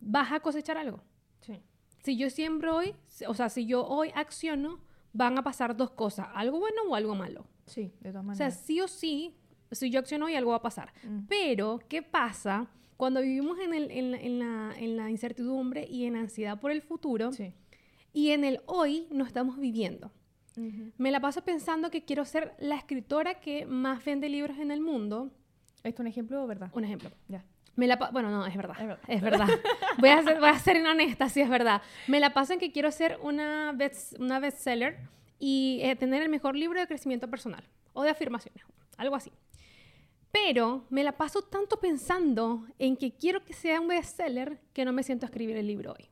[0.00, 1.02] vas a cosechar algo.
[1.40, 1.60] Sí.
[2.02, 2.94] Si yo siembro hoy,
[3.26, 4.80] o sea, si yo hoy acciono,
[5.12, 7.46] van a pasar dos cosas, algo bueno o algo malo.
[7.66, 8.60] Sí, de todas O sea, maneras.
[8.64, 9.34] sí o sí,
[9.72, 10.92] si yo acciono hoy, algo va a pasar.
[11.04, 11.26] Mm.
[11.28, 16.04] Pero, ¿qué pasa cuando vivimos en, el- en la, en la- en la incertidumbre y
[16.06, 17.52] en ansiedad por el futuro Sí.
[18.12, 20.10] y en el hoy no estamos viviendo?
[20.56, 20.92] Ujú.
[20.96, 24.80] Me la paso pensando que quiero ser la escritora que más vende libros en el
[24.80, 25.30] mundo.
[25.84, 26.70] ¿Esto es un ejemplo o verdad?
[26.72, 27.10] Un ejemplo.
[27.28, 27.44] Ya.
[27.74, 28.74] Me la bueno, no, es verdad.
[28.80, 29.04] Es verdad.
[29.08, 29.48] Es verdad.
[29.98, 31.82] voy, a ser, voy a ser honesta, sí es verdad.
[32.08, 34.96] Me la paso en que quiero ser una, best, una bestseller
[35.38, 38.64] y eh, tener el mejor libro de crecimiento personal o de afirmaciones,
[38.96, 39.30] algo así.
[40.44, 44.92] Pero me la paso tanto pensando en que quiero que sea un bestseller que no
[44.92, 46.08] me siento a escribir el libro hoy.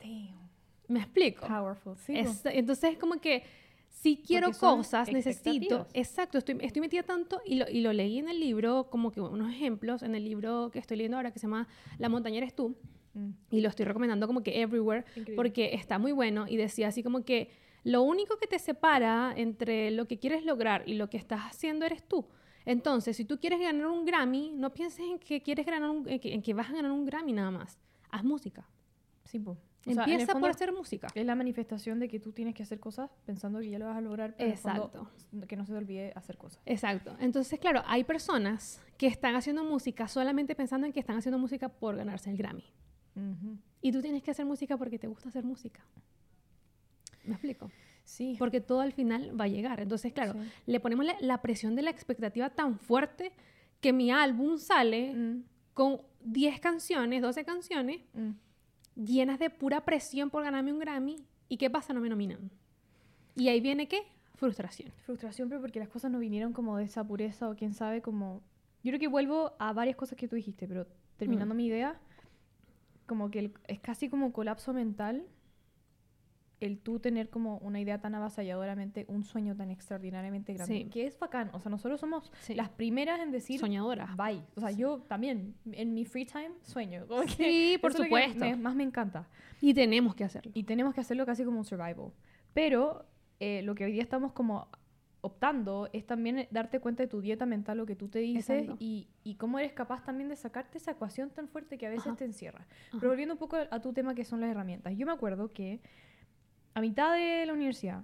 [0.00, 0.48] Damn.
[0.88, 1.46] ¿Me explico?
[1.46, 1.96] Powerful.
[1.98, 2.16] Sí.
[2.16, 3.42] Es- entonces es como que
[3.88, 8.28] si quiero cosas, necesito, exacto, estoy, estoy metida tanto y lo, y lo leí en
[8.28, 11.46] el libro, como que unos ejemplos, en el libro que estoy leyendo ahora que se
[11.46, 12.74] llama La montaña eres tú,
[13.14, 13.30] Mm.
[13.52, 15.36] y lo estoy recomendando como que everywhere, Increíble.
[15.36, 17.48] porque está muy bueno y decía así como que
[17.84, 21.84] lo único que te separa entre lo que quieres lograr y lo que estás haciendo
[21.86, 22.26] eres tú.
[22.66, 26.18] Entonces, si tú quieres ganar un Grammy, no pienses en que quieres ganar un- en
[26.18, 27.78] que, en que vas a ganar un Grammy nada más.
[28.10, 28.66] Haz música.
[29.24, 29.38] Sí.
[29.46, 29.56] O
[29.92, 31.08] sea, Empieza por hacer música.
[31.14, 33.98] Es la manifestación de que tú tienes que hacer cosas pensando que ya lo vas
[33.98, 35.46] a lograr, pero el fondo, Exacto.
[35.46, 36.62] que no se te olvide hacer cosas.
[36.64, 37.14] Exacto.
[37.20, 41.68] Entonces, claro, hay personas que están haciendo música solamente pensando en que están haciendo música
[41.68, 42.64] por ganarse el Grammy.
[43.82, 45.84] Y tú tienes que hacer música porque te gusta hacer música.
[47.24, 47.70] ¿Me explico?
[48.04, 48.36] Sí.
[48.38, 49.80] Porque todo al final va a llegar.
[49.80, 50.50] Entonces, claro, Sí.
[50.66, 53.32] le ponemos la, la presión de la expectativa tan fuerte
[53.80, 55.42] que mi álbum sale Mm,
[55.74, 58.30] con 10 canciones, 12 canciones, mm.
[59.04, 61.16] llenas de pura presión por ganarme un Grammy.
[61.48, 61.92] ¿Y qué pasa?
[61.92, 62.50] No me nominan.
[63.36, 64.02] ¿Y ahí viene qué?
[64.36, 64.92] Frustración.
[65.06, 68.42] Frustración, pero porque las cosas no vinieron como de esa pureza o quién sabe, como...
[68.82, 71.56] Yo creo que vuelvo a varias cosas que tú dijiste, pero terminando Mm.
[71.56, 71.98] mi idea,
[73.06, 75.24] como que el- es casi como colapso mental
[76.64, 80.84] el tú tener como una idea tan avasalladoramente, un sueño tan extraordinariamente grande, Sí.
[80.90, 81.50] que es bacán.
[81.52, 82.54] O sea, nosotros somos Sí.
[82.54, 84.14] las primeras en decir, Soñadora.
[84.16, 84.42] bye.
[84.56, 87.06] O sea, yo también, en mi free time, sueño.
[87.06, 88.38] Como Sí, por supuesto.
[88.40, 89.28] me- más me encanta.
[89.60, 90.50] Y tenemos que hacerlo.
[90.54, 92.12] Y tenemos que hacerlo casi como un survival.
[92.52, 93.06] Pero
[93.40, 94.68] eh, lo que hoy día estamos como
[95.20, 98.68] optando es también eh, darte cuenta de tu dieta mental, lo que tú te dices
[98.78, 102.06] y, y cómo eres capaz también de sacarte esa ecuación tan fuerte que a veces
[102.08, 102.16] Ajá.
[102.16, 102.66] te encierra.
[102.88, 102.98] Ajá.
[103.00, 104.92] Pero volviendo un poco a tu tema que son las herramientas.
[104.96, 105.80] Yo me acuerdo que
[106.74, 108.02] a mitad de la universidad,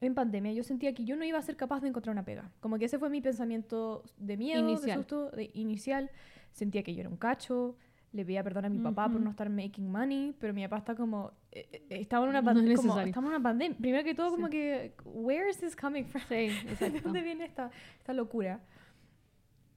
[0.00, 2.50] en pandemia, yo sentía que yo no iba a ser capaz de encontrar una pega.
[2.60, 4.98] Como que ese fue mi pensamiento de miedo, de Inicial.
[4.98, 6.10] susto, de inicial.
[6.52, 7.76] Sentía que yo era un cacho.
[8.12, 10.94] Le pedía perdón a mi papá por no estar making money, pero mi papá está
[10.94, 11.32] como...
[11.50, 12.76] eh, eh, estaba en una No es pandemia.
[12.76, 13.08] como, necesario.
[13.10, 13.76] estamos en una pandemia.
[13.78, 14.36] Primero que todo, Sí.
[14.36, 14.94] como que...
[15.04, 16.22] Where is this coming from?
[16.28, 16.34] Sí,
[16.92, 18.60] ¿De dónde viene esta, esta locura?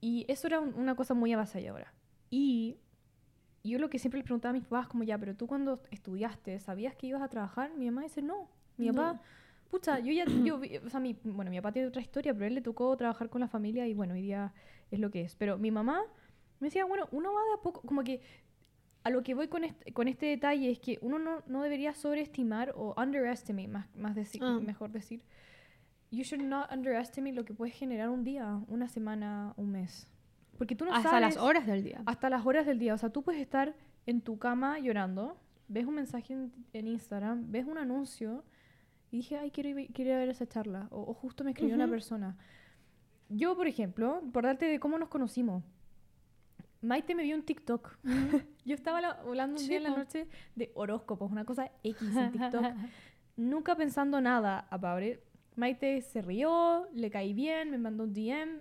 [0.00, 1.92] Y eso era un- una cosa muy avasalladora.
[2.30, 2.76] Y
[3.62, 6.58] yo lo que siempre le preguntaba a mis papás, como ya, pero tú cuando estudiaste,
[6.60, 7.72] ¿sabías que ibas a trabajar?
[7.76, 8.48] Mi mamá dice, no.
[8.78, 8.94] Mi No.
[8.94, 9.20] papá,
[9.70, 12.48] pucha, yo ya, yo, o sea, mi, bueno, mi papá tiene otra historia, pero a
[12.48, 14.52] él le tocó trabajar con la familia y bueno, hoy día
[14.90, 15.34] es lo que es.
[15.36, 16.00] Pero mi mamá
[16.60, 18.20] me decía, bueno, uno va de a poco, como que
[19.04, 21.94] a lo que voy con este, con este detalle es que uno no, no debería
[21.94, 24.58] sobreestimar o underestimate, más, más decir, Ah.
[24.60, 25.22] mejor decir.
[26.10, 30.09] You should not underestimate lo que puedes generar un día, una semana, un mes.
[30.60, 31.36] Porque tú no Hasta sabes...
[31.36, 32.02] las horas del día.
[32.04, 32.92] Hasta las horas del día.
[32.92, 37.50] O sea, tú puedes estar en tu cama llorando, ves un mensaje en, en Instagram,
[37.50, 38.44] ves un anuncio
[39.10, 40.86] y dije, ay, quiero ir, quiero ir a ver esa charla.
[40.90, 41.92] O, o justo me escribió una Ujú.
[41.92, 42.36] persona.
[43.30, 45.64] Yo, por ejemplo, por darte de cómo nos conocimos,
[46.82, 47.96] Maite me vio en TikTok.
[48.66, 52.32] Yo estaba la- hablando un día en la noche de horóscopos, una cosa X en
[52.32, 52.64] TikTok.
[53.36, 54.68] Nunca pensando nada
[55.02, 55.20] it.
[55.56, 58.60] Maite se rió, le caí bien, me mandó un DM.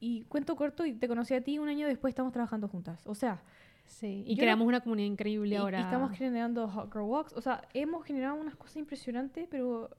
[0.00, 3.06] Y cuento corto, y te conocí a ti un año después estamos trabajando juntas.
[3.06, 3.42] O sea,
[3.84, 5.80] Sí, y no- creamos una comunidad increíble y, y ahora.
[5.80, 7.32] estamos generando Hot Girl Walks.
[7.32, 9.90] O sea, hemos generado unas cosas impresionantes, pero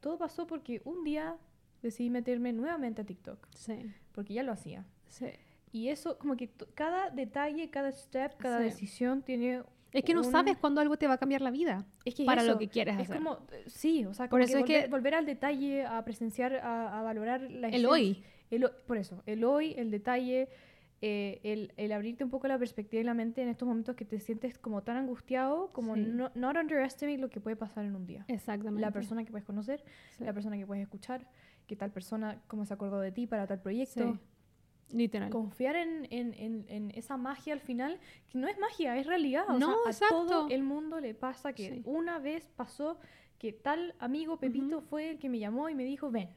[0.00, 1.36] todo pasó porque un día
[1.82, 3.46] decidí meterme nuevamente a TikTok.
[3.54, 4.84] Sí, Porque ya lo hacía.
[5.08, 5.26] sí.
[5.70, 8.64] Y eso, como que cada detalle, cada step, cada Sí.
[8.64, 9.62] decisión tiene.
[9.92, 12.26] Es que no sabes cuándo algo te va a cambiar la vida es que es
[12.26, 12.58] para lo eso.
[12.58, 13.16] que quieres Es hacer.
[13.18, 15.84] como, eh, sí, o sea, Por como eso que es volver, que- volver al detalle,
[15.84, 18.22] a presenciar, a, a valorar la el hoy.
[18.50, 20.48] El por eso, el hoy, el detalle,
[21.00, 24.04] eh, el, el abrirte un poco la perspectiva y la mente en estos momentos que
[24.04, 26.02] te sientes como tan angustiado, como Sí.
[26.06, 28.24] no not underestimate lo que puede pasar en un día.
[28.28, 28.80] Exactamente.
[28.80, 29.84] La persona que puedes conocer,
[30.16, 30.24] Sí.
[30.24, 31.28] la persona que puedes escuchar,
[31.66, 34.12] que tal persona, cómo se acordó de ti para tal proyecto.
[34.14, 34.18] Sí.
[34.96, 35.28] Literal.
[35.30, 38.00] Confiar en, en- en- en esa magia al final,
[38.32, 39.44] que no es magia, es realidad.
[39.50, 41.82] O No, sea, a todo el mundo le pasa que Sí.
[41.84, 42.98] una vez pasó
[43.38, 46.30] que tal amigo Pepito fue el que me llamó y me dijo, ven.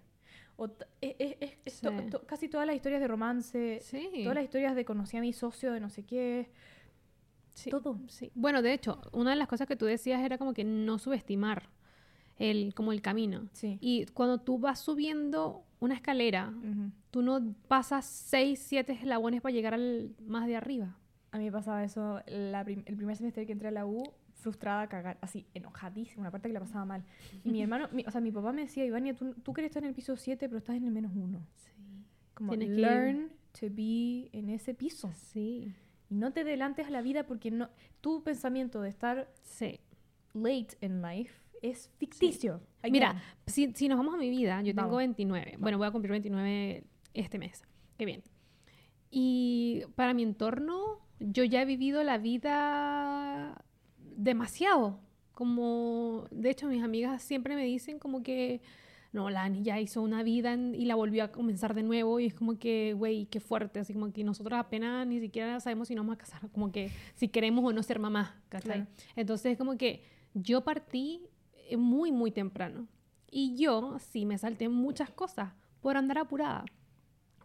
[0.57, 2.09] O t- es- es- es- es to- Sí.
[2.09, 4.09] to- casi todas las historias de romance, Sí.
[4.23, 6.49] todas las historias de conocí a mi socio de no sé qué,
[7.53, 7.69] Sí.
[7.69, 7.97] todo.
[8.07, 8.31] Sí.
[8.35, 11.69] Bueno, de hecho, una de las cosas que tú decías era como que no subestimar
[12.37, 13.49] el, como el camino.
[13.53, 13.77] Sí.
[13.81, 16.53] Y cuando tú vas subiendo una escalera,
[17.11, 20.95] tú no pasas seis, siete eslabones para llegar al más de arriba.
[21.31, 24.03] A mí me pasaba eso la prim- el primer semestre que entré a la U,
[24.41, 27.04] frustrada, cagar, así, enojadísima, una parte que la pasaba mal.
[27.43, 29.84] Y mi hermano, mi- o sea, mi papá me decía, Ivania, tú, tú querés estar
[29.84, 31.45] en el piso 7, pero estás en el menos uno.
[32.34, 35.12] Como Tienes que- learn to be en ese piso.
[35.13, 35.73] Sí.
[36.10, 37.69] Y no te adelantes a la vida porque no,
[38.01, 39.80] tu pensamiento de estar Sí.
[40.34, 42.62] late in life es ficticio.
[42.82, 42.91] Again.
[42.93, 44.97] Mira, si, si nos vamos a mi vida, yo tengo Vamos.
[44.97, 45.56] 29.
[45.60, 47.63] Bueno, voy a cumplir 29 este mes.
[47.97, 48.23] Qué bien.
[49.12, 53.63] Y para mi entorno, yo ya he vivido la vida
[54.23, 54.99] demasiado.
[55.34, 58.62] Como, de hecho, mis amigas siempre me dicen como que,
[59.13, 62.27] no, Lani ya hizo una vida en- y la volvió a comenzar de nuevo y
[62.27, 63.79] es como que, güey, qué fuerte.
[63.79, 66.91] Así como que nosotros apenas ni siquiera sabemos si nos vamos a casar, como que
[67.15, 68.86] si queremos o no ser mamá, ¿cachai?
[68.86, 68.88] Claro.
[69.15, 70.03] Entonces, como que
[70.34, 71.21] yo partí
[71.69, 72.88] eh, muy, muy temprano.
[73.29, 76.65] Y yo sí me salté muchas cosas por andar apurada.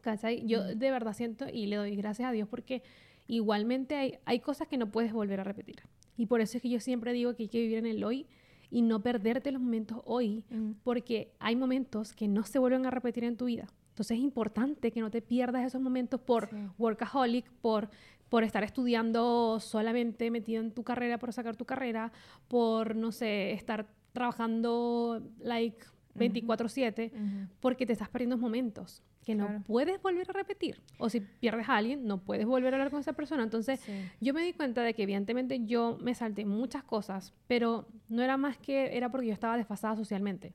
[0.02, 0.46] ¿Cachai?
[0.46, 0.78] Yo Mm.
[0.78, 2.82] de verdad siento y le doy gracias a Dios porque
[3.26, 5.82] igualmente hay, hay cosas que no puedes volver a repetir.
[6.16, 8.26] Y por eso es que yo siempre digo que hay que vivir en el hoy
[8.70, 10.72] y no perderte los momentos hoy Mm.
[10.82, 13.66] porque hay momentos que no se vuelven a repetir en tu vida.
[13.90, 16.56] Entonces es importante que no te pierdas esos momentos por Sí.
[16.78, 17.88] workaholic, por,
[18.28, 22.12] por estar estudiando solamente metido en tu carrera por sacar tu carrera,
[22.48, 25.78] por, no sé, estar trabajando like
[26.16, 27.48] 24/7, Ujú.
[27.60, 29.54] porque te estás perdiendo momentos que Claro.
[29.54, 30.80] no puedes volver a repetir.
[30.98, 33.42] O si pierdes a alguien, no puedes volver a hablar con esa persona.
[33.42, 33.92] Entonces, Sí.
[34.20, 38.36] yo me di cuenta de que evidentemente yo me salté muchas cosas, pero no era
[38.36, 40.54] más que era porque yo estaba desfasada socialmente,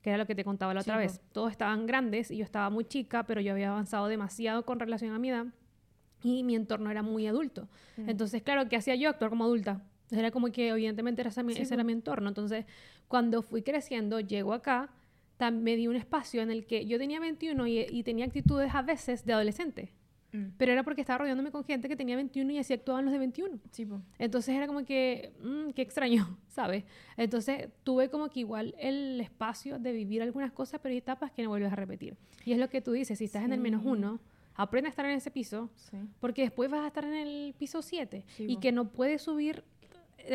[0.00, 1.20] que era lo que te contaba la otra vez.
[1.32, 5.12] Todos estaban grandes y yo estaba muy chica, pero yo había avanzado demasiado con relación
[5.12, 5.46] a mi edad
[6.22, 7.68] y mi entorno era muy adulto.
[7.96, 8.10] Mm.
[8.10, 9.10] Entonces, claro, ¿qué hacía yo?
[9.10, 9.82] Actuar como adulta.
[10.10, 11.74] Era como que evidentemente era ese, Sí, ese po.
[11.74, 12.28] era mi entorno.
[12.28, 12.66] Entonces,
[13.08, 14.90] cuando fui creciendo, llego acá,
[15.52, 18.82] me di un espacio en el que yo tenía 21 y, y tenía actitudes a
[18.82, 19.92] veces de adolescente.
[20.32, 20.46] Mm.
[20.56, 23.18] Pero era porque estaba rodeándome con gente que tenía 21 y así actuaban los de
[23.18, 23.58] 21.
[23.70, 23.86] Sí.
[24.18, 26.84] Entonces era como que, mm, qué extraño, ¿sabes?
[27.16, 31.42] Entonces tuve como que igual el espacio de vivir algunas cosas, pero hay etapas que
[31.42, 32.16] no vuelves a repetir.
[32.44, 34.20] Y es lo que tú dices, si estás en el menos uno,
[34.56, 35.96] aprende a estar en ese piso, Sí.
[36.20, 38.60] porque después vas a estar en el piso 7 Sí, y po.
[38.60, 39.64] que no puedes subir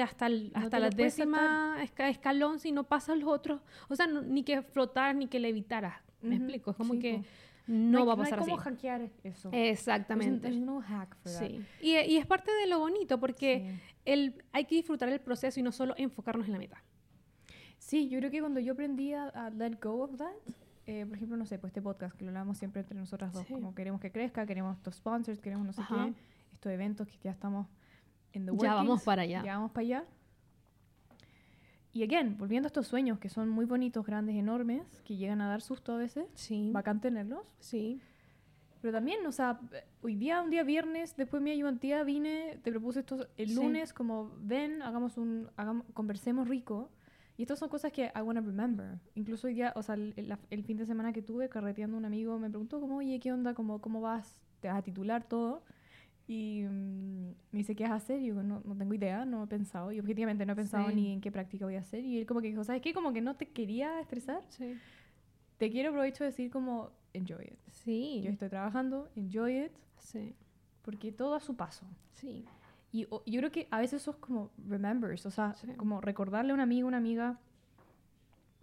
[0.02, 3.62] hasta, el- No hasta la décima esca- escalón si no pasas los otros.
[3.90, 5.96] O sea, no- ni que flotar ni que levitaras.
[6.22, 6.72] ¿Me Ujú, explico?
[6.72, 7.24] Es como sí, que
[7.68, 8.52] no, hay- va a pasar No hay así.
[8.52, 9.50] cómo hackear eso.
[9.54, 10.52] Exactamente.
[10.52, 11.40] No hack for that.
[11.40, 11.66] Sí.
[11.82, 13.92] Y, y es parte de lo bonito porque Sí.
[14.06, 16.84] el, hay que disfrutar el proceso y no solo enfocarnos en la meta.
[17.78, 20.34] Sí, yo creo que cuando yo aprendí a, a let go of that,
[20.86, 23.46] eh, por ejemplo, no sé, pues este podcast que lo hablamos siempre entre nosotras dos,
[23.48, 23.54] Sí.
[23.54, 26.06] como queremos que crezca, queremos estos sponsors, queremos no sé Ajá.
[26.08, 26.14] qué,
[26.54, 27.68] estos eventos que ya estamos
[28.34, 29.44] en the Ya vamos para allá.
[29.44, 30.04] Ya vamos para allá.
[31.92, 35.48] Y again, volviendo a estos sueños que son muy bonitos, grandes, enormes, que llegan a
[35.48, 36.70] dar susto a veces, Sí.
[36.72, 37.48] bacán tenerlos.
[37.60, 38.00] Sí.
[38.82, 39.60] Pero también, o sea,
[40.04, 43.56] hoy día, un día viernes, después mi ayudantía vine, te propuse esto el Sí.
[43.56, 46.90] lunes, como ven, hagamos un, hagamos, conversemos rico.
[47.38, 49.00] Y estas son cosas que I wanna remember.
[49.16, 52.06] Incluso hoy día, o sea, el, el- el fin de semana que tuve carreteando un
[52.06, 53.54] amigo me preguntó como, oye, ¿qué onda?
[53.54, 54.36] ¿Cómo, cómo vas?
[54.60, 55.64] ¿Te vas a titular todo?
[56.32, 58.22] Y mm, me dice, ¿qué vas a hacer?
[58.22, 59.92] Y yo, no, no tengo idea, no he pensado.
[59.92, 60.96] Y objetivamente no he pensado Sí.
[60.96, 62.06] ni en qué práctica voy a hacer.
[62.06, 62.94] Y él como que dijo, ¿sabes qué?
[62.94, 64.44] Como que no te quería estresar.
[64.50, 64.78] Sí.
[65.58, 67.60] Te quiero aprovecho de decir como, enjoy it.
[67.72, 68.22] Sí.
[68.24, 70.36] Yo estoy trabajando, enjoy it, Sí.
[70.84, 71.86] porque todo a su paso.
[72.14, 72.46] Sí.
[72.92, 75.68] Y o- yo creo que a veces sos como remembers, o sea, Sí.
[75.78, 77.40] como recordarle a un amigo, una amiga,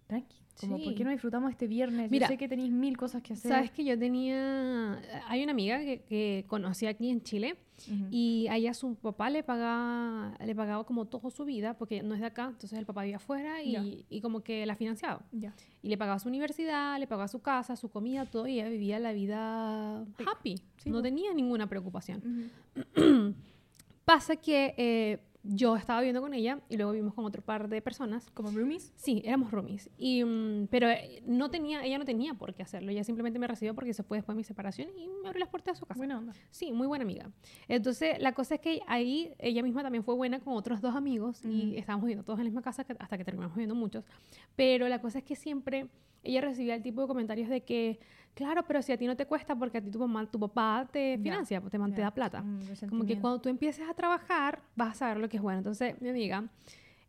[0.07, 0.95] tranqui, como, ¿por Sí.
[0.95, 2.09] qué no disfrutamos este viernes?
[2.09, 3.51] Mira, yo sé que tenéis mil cosas que hacer.
[3.51, 4.99] Sabes que yo tenía.
[5.27, 8.07] Hay una amiga que, que conocí aquí en Chile Ujú.
[8.09, 12.15] y a ella su papá le pagaba, le pagaba como toda su vida porque no
[12.15, 15.21] es de acá, entonces el papá vivía afuera y, y como que la financiaba.
[15.83, 18.97] Y le pagaba su universidad, le pagaba su casa, su comida, todo, y ella vivía
[18.99, 20.55] la vida happy.
[20.77, 21.01] Sí, no po.
[21.03, 22.51] tenía ninguna preocupación.
[22.95, 23.35] Ujú.
[24.05, 27.81] Pasa que eh, yo estaba viviendo con ella y luego vivimos con otro par de
[27.81, 28.29] personas.
[28.31, 28.91] Como roomies.
[28.95, 29.89] Sí, éramos roomies.
[29.97, 32.91] Y, mm, pero eh, no tenía, ella no tenía por qué hacerlo.
[32.91, 35.49] Ella simplemente me recibió porque se fue después de mi separación y me abrió las
[35.49, 35.97] puertas de su casa.
[35.99, 36.33] Buena onda.
[36.49, 37.31] Sí, muy buena amiga.
[37.67, 41.43] Entonces, la cosa es que ahí ella misma también fue buena con otros dos amigos
[41.45, 44.03] y estábamos viviendo todos en la misma casa que- hasta que terminamos viviendo muchos.
[44.55, 45.87] Pero la cosa es que siempre
[46.23, 47.99] ella recibía el tipo de comentarios de que,
[48.37, 50.87] claro, pero si a ti no te cuesta porque a ti tu mamá, tu papá
[50.91, 52.41] te financia, te, man- te da plata.
[52.41, 55.57] un Como que cuando tú empieces a trabajar, vas a saber lo que es bueno.
[55.57, 56.47] Entonces, mi amiga,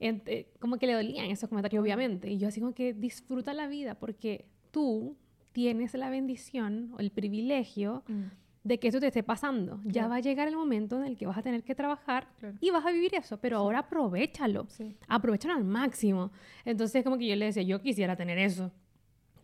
[0.01, 2.31] eh, como que le dolían esos comentarios, obviamente.
[2.31, 5.17] Y yo así como que disfruta la vida porque tú
[5.53, 8.23] tienes la bendición o el privilegio Mm,
[8.65, 9.81] de que eso te esté pasando.
[9.85, 12.57] Ya va a llegar el momento en el que vas a tener que trabajar Claro.
[12.61, 14.67] y vas a vivir eso, pero ahora aprovechalo.
[14.69, 14.95] Sí.
[15.09, 16.31] Aprovechalo al máximo.
[16.65, 18.71] Entonces, como que yo le decía, yo quisiera tener eso.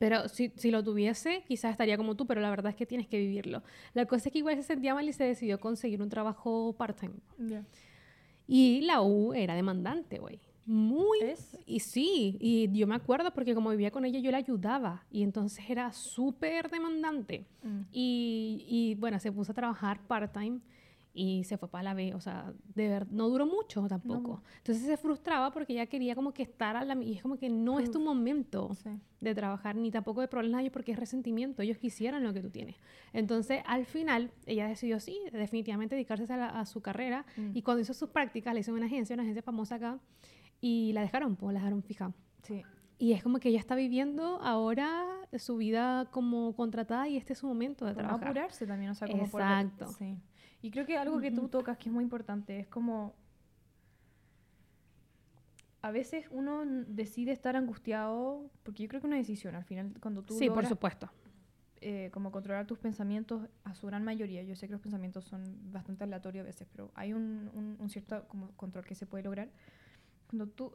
[0.05, 3.09] Pero si, si lo tuviese, quizás estaría como tú, pero la verdad es que tienes
[3.09, 3.63] que vivirlo.
[3.95, 7.15] La cosa es que igual se sentía mal y se decidió conseguir un trabajo part-time.
[8.47, 10.41] Y la U era demandante, güey.
[10.67, 11.21] Muy...
[11.23, 11.59] ¿Es?
[11.65, 15.23] Y sí, y yo me acuerdo porque como vivía con ella yo la ayudaba y
[15.23, 17.47] entonces era súper demandante.
[17.63, 17.81] Mm.
[17.91, 20.61] Y, y, bueno, se puso a trabajar part-time
[21.17, 24.43] y se fue para la B, o sea, de ver, no duró mucho tampoco.
[24.59, 27.01] Entonces se frustraba porque ella quería como que estar a la...
[27.01, 28.91] Y es como que no es tu momento Sí.
[29.21, 32.51] de trabajar, ni tampoco de problemas ellos porque es resentimiento, ellos quisieran lo que tú
[32.51, 32.75] tienes.
[33.13, 37.51] Entonces, al final, ella decidió, sí, definitivamente dedicarse a, la- a su carrera Mm.
[37.55, 40.01] y cuando hizo sus prácticas, le hizo una agencia, una agencia famosa acá,
[40.61, 42.13] y la dejaron, pues la dejaron fija.
[42.43, 42.63] Sí.
[42.99, 45.05] Y es como que ella está viviendo ahora
[45.39, 48.29] su vida como contratada y este es su momento de Por no trabajar.
[48.31, 49.93] apurarse también, o sea, como por- Exacto.
[49.99, 50.17] sí.
[50.65, 53.15] Y creo que algo que tú tocas que es muy importante es como
[55.83, 59.93] a veces uno decide estar angustiado porque yo creo que es una decisión al final
[60.01, 61.11] cuando tú Sí, por logras, supuesto.
[61.83, 65.43] eh, como controlar tus pensamientos a su gran mayoría yo sé que los pensamientos son
[65.71, 69.23] bastante aleatorios a veces pero hay un, un- un cierto como control que se puede
[69.25, 69.51] lograr
[70.29, 70.73] cuando tú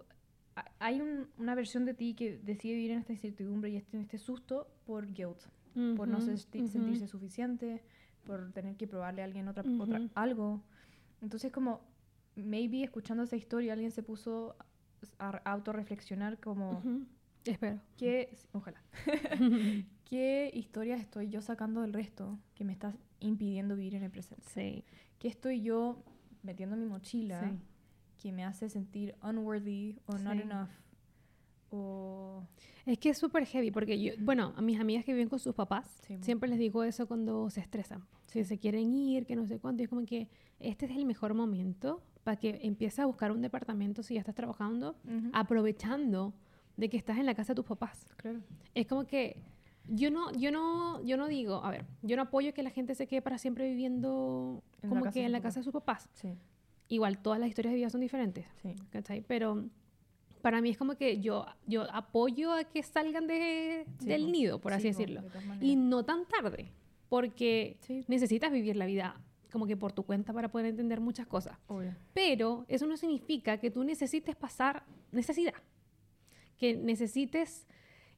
[0.55, 3.97] ha- hay un- una versión de ti que decide vivir en esta incertidumbre y este,
[3.97, 5.39] en este susto por guilt
[5.95, 6.67] por no Ujú, sesti- ujú.
[6.67, 7.81] sentirse susuficiente,
[8.23, 10.09] por tener que probarle a alguien otra, otra Ujú.
[10.15, 10.61] algo.
[11.21, 11.81] Entonces como,
[12.35, 14.55] maybe escuchando esa historia alguien se puso
[15.17, 17.05] a autorreflexionar como, Ujú.
[17.45, 17.79] Espero.
[17.97, 18.81] ¿qué, ojalá,
[20.05, 24.43] qué historias estoy yo sacando del resto que me está impidiendo vivir en el presente?
[24.47, 24.83] sí.
[25.19, 26.03] ¿Qué estoy yo
[26.43, 27.57] metiendo en mi mochila Sí.
[28.17, 30.41] que me hace sentir unworthy o not Sí.
[30.43, 30.69] enough?
[31.71, 32.43] O...
[32.85, 35.53] Es que es súper heavy porque yo, bueno, a mis amigas que viven con sus
[35.53, 38.03] papás, Sí, siempre les digo eso cuando se estresan.
[38.27, 40.27] Si se quieren ir, que no sé cuánto, y es como que
[40.59, 44.35] este es el mejor momento para que empieces a buscar un departamento si ya estás
[44.35, 46.33] trabajando, Ujú, aprovechando
[46.77, 48.07] de que estás en la casa de tus papás.
[48.17, 48.39] claro.
[48.73, 49.41] Es como que
[49.87, 52.93] yo no, yo no, yo no digo, a ver, yo no apoyo que la gente
[52.95, 56.09] se quede para siempre viviendo En como que en la casa de sus papás.
[56.13, 56.35] Sí,
[56.87, 58.45] Igual todas las historias de vida son diferentes.
[58.63, 58.75] sí.
[58.91, 59.21] ¿cachai?
[59.21, 59.65] Pero
[60.41, 64.59] para mí es como que yo, yo apoyo a que salgan de, Sí, del nido,
[64.59, 65.21] por así Sí, decirlo.
[65.21, 65.65] de.
[65.65, 66.71] Y no tan tarde,
[67.09, 68.03] porque Sí.
[68.07, 69.19] necesitas vivir la vida
[69.51, 71.57] como que por tu cuenta para poder entender muchas cosas.
[71.67, 71.95] Obvio.
[72.13, 75.55] Pero eso no significa que tú necesites pasar necesidad,
[76.57, 77.65] que necesites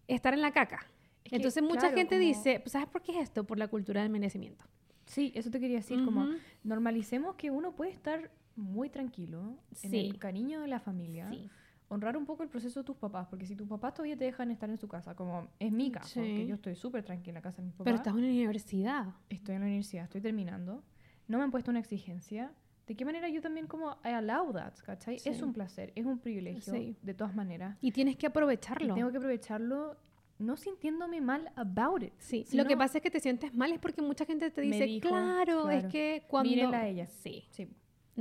[0.07, 0.85] estar en la caca.
[1.23, 3.45] Es que, Entonces mucha claro, gente como- dice, "Pues, ¿sabes por qué es esto?
[3.45, 4.65] Por la cultura del merecimiento.
[5.05, 6.27] Sí, eso te quería decir, como
[6.63, 11.49] normalicemos que uno puede estar muy tranquilo en el cariño de la familia, Sí.
[11.93, 14.49] Honrar un poco el proceso de tus papás, porque si tus papás todavía te dejan
[14.49, 16.21] estar en su casa, como es mi caso, Sí.
[16.37, 18.27] que yo estoy súper tranquila en la casa de mis papás, Pero estás en la
[18.27, 19.05] universidad.
[19.29, 20.83] estoy en la universidad, estoy terminando,
[21.27, 22.53] no me han puesto una exigencia,
[22.87, 25.15] ¿de qué manera yo también como I allow that, ¿cachai?
[25.17, 25.43] Es Sí.
[25.43, 26.95] un placer, es un privilegio, Sí.
[27.01, 28.95] de todas maneras, Y tienes que y aprovecharlo.
[28.95, 29.97] tengo que aprovecharlo
[30.39, 32.13] no sintiéndome mal about it.
[32.17, 34.85] Sí, lo que pasa es que te sientes mal es porque mucha gente te dice,
[34.85, 36.49] dijo, claro, es claro, que cuando...
[36.49, 37.05] mírela a ella.
[37.05, 37.43] Sí.
[37.51, 37.67] Sí.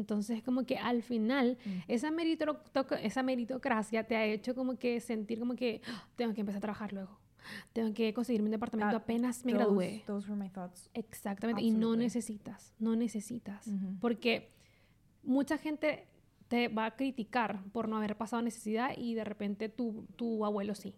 [0.01, 1.71] Entonces, como que al final, Mm.
[1.89, 2.11] esa,
[3.03, 6.61] esa meritocracia te ha hecho como que sentir como que "Ah, tengo que empezar a
[6.63, 7.19] trabajar luego.
[7.73, 10.03] Tengo que conseguirme un departamento Ah, apenas me Those- gradué.
[10.07, 10.91] Those were my thoughts.
[10.95, 11.63] Exactamente.
[11.63, 12.05] Y no Absolutely.
[12.05, 13.67] necesitas, no necesitas.
[13.67, 13.97] Ujú.
[14.01, 14.51] Porque
[15.23, 16.07] mucha gente
[16.49, 20.75] te va a criticar por no haber pasado necesidad y de repente tu, tu abuelo
[20.75, 20.95] sí.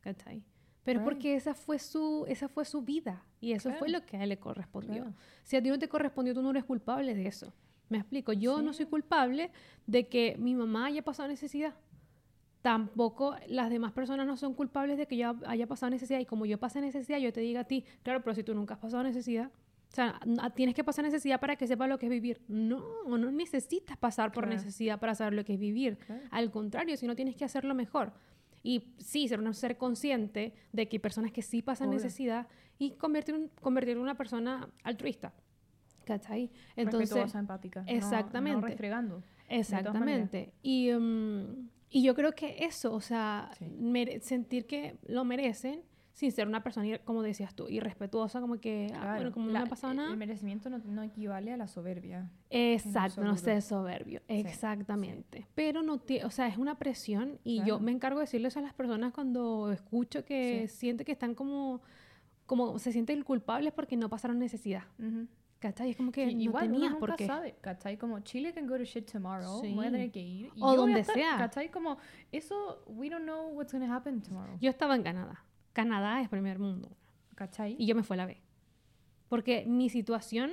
[0.00, 0.42] ¿Cachai?
[0.84, 1.08] Pero Right.
[1.08, 4.00] porque esa fue su, esa fue su vida y eso fue Claro.
[4.04, 5.02] lo que a él le correspondió.
[5.02, 5.14] Claro.
[5.42, 7.52] Si a ti no te correspondió, tú no eres culpable de eso.
[7.88, 8.32] Me explico.
[8.32, 9.50] Yo no soy culpable
[9.86, 11.74] de que mi mamá haya pasado necesidad.
[12.62, 16.18] Tampoco las demás personas no son culpables de que yo haya pasado necesidad.
[16.18, 18.74] Y como yo pasé necesidad, yo te diga a ti, claro, pero si tú nunca
[18.74, 19.52] has pasado necesidad,
[19.92, 20.18] o sea,
[20.56, 22.40] tienes que pasar necesidad para que sepas lo que es vivir.
[22.48, 24.56] No, no necesitas pasar por Claro.
[24.58, 25.96] necesidad para saber lo que es vivir.
[25.98, 26.22] Claro.
[26.32, 28.12] Al contrario, si no tienes que hacerlo mejor.
[28.64, 31.98] Y sí, ser, un ser consciente de que hay personas que sí pasan Obvio.
[32.00, 32.48] necesidad
[32.80, 35.32] y convertir, un- convertir en una persona altruista.
[36.06, 36.50] ¿Cachai?
[36.76, 37.82] Entonces, Respetuosa, empática.
[37.82, 38.60] no- exactamente.
[38.60, 39.22] No, restregando.
[39.48, 40.52] exactamente.
[40.62, 43.66] Y, mm, y yo creo que eso, o sea, Sí.
[44.22, 45.82] sentir que lo merecen
[46.12, 49.52] sin ser una persona, como decías tú, irrespetuosa, como que, ah, Claro, bueno, como la-
[49.52, 50.10] no me ha pasado el- nada.
[50.12, 52.30] El merecimiento no, no equivale a la soberbia.
[52.48, 54.20] Exacto, no sé, soberbio.
[54.20, 55.46] Sí, Exactamente.
[55.54, 57.80] Pero no tiene, o sea, es una presión y yo Claro.
[57.80, 60.76] me encargo de decirle eso a las personas cuando escucho que Sí.
[60.78, 61.82] sienten que están como,
[62.46, 64.84] como se sienten culpables porque no pasaron necesidad.
[64.98, 65.26] Ujú.
[65.58, 65.90] ¿Cachai?
[65.90, 67.26] Es como que Sí, no igual tenías uno nunca qué.
[67.26, 67.96] sabe, ¿cachai?
[67.96, 69.72] Como Chile can go to shit tomorrow, Sí.
[69.74, 70.46] voy a tener que ir.
[70.54, 71.36] y O yo voy a donde estar, sea.
[71.38, 71.70] ¿Cachai?
[71.70, 71.96] Como
[72.30, 74.58] eso, we don't know what's going to happen tomorrow.
[74.60, 75.42] Yo estaba en Canadá.
[75.72, 76.90] Canadá es primer mundo.
[77.34, 77.74] ¿Cachai?
[77.78, 78.40] Y yo me fui a la B.
[79.28, 80.50] Porque mi situación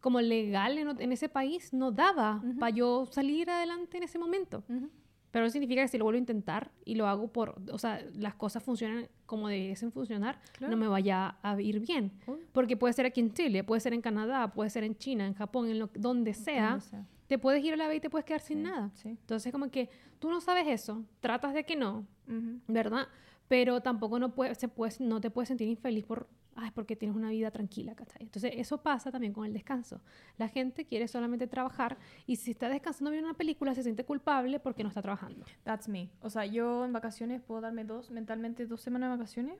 [0.00, 2.58] como legal en, en ese país no daba Ujú.
[2.58, 4.64] para yo salir adelante en ese momento.
[4.68, 4.90] Ujú.
[5.32, 8.00] Pero eso significa que si lo vuelvo a intentar y lo hago por, o sea,
[8.14, 10.70] las cosas funcionan como debiesen funcionar, Claro.
[10.70, 12.12] no me vaya a ir bien.
[12.26, 12.44] Obvio.
[12.52, 15.34] Porque puede ser aquí en Chile, puede ser en Canadá, puede ser en China, en
[15.34, 17.06] Japón, en lo, donde sea, Donde sea.
[17.26, 18.90] te puedes ir a la B y te puedes quedar sin nada.
[18.94, 19.08] Sí.
[19.08, 22.60] Entonces, como que tú no sabes eso, tratas de que no, Ujú.
[22.68, 23.08] ¿verdad?
[23.48, 27.16] Pero tampoco no, puede, se puede, no te puedes sentir infeliz por, ay, porque tienes
[27.16, 28.22] una vida tranquila, ¿cachai?
[28.22, 30.00] Entonces, eso pasa también con el descanso.
[30.38, 31.96] La gente quiere solamente trabajar
[32.26, 35.44] y si está descansando viendo una película se siente culpable porque no está trabajando.
[35.64, 36.10] That's me.
[36.20, 39.58] O sea, yo en vacaciones puedo darme dos, mentalmente dos semanas de vacaciones,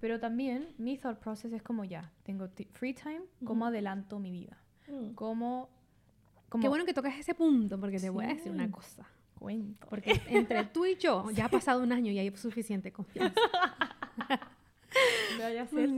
[0.00, 3.68] pero también mi thought process es como ya, tengo free time, ¿cómo Ujú.
[3.68, 4.56] adelanto mi vida?
[5.14, 5.68] ¿Cómo,
[6.48, 8.72] cómo Qué bueno que tocas ese punto porque te voy a decir una Sí.
[8.72, 9.06] cosa.
[9.38, 9.86] cuento?
[9.88, 13.40] Porque entre tú y yo ya ha pasado un año y hay suficiente confianza.
[15.36, 15.88] Me vaya a ser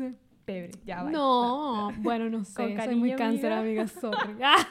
[0.44, 0.72] pebre.
[0.84, 1.12] Ya, bye.
[1.12, 2.74] No, bueno, no sé.
[2.74, 3.82] Con soy muy cáncer, amiga.
[3.82, 4.34] amiga, sorry.
[4.42, 4.66] Ah.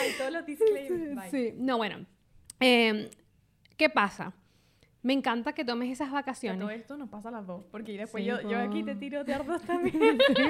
[0.00, 1.30] Ay, todos los disclaimers.
[1.30, 2.04] Sí, no, bueno.
[2.58, 3.10] Eh,
[3.76, 4.32] ¿Qué pasa?
[5.02, 6.60] Me encanta que tomes esas vacaciones.
[6.60, 9.22] todo esto nos pasa a las dos, porque después Sí, yo, yo aquí te tiro
[9.22, 10.18] de ardos también.
[10.34, 10.42] Sí.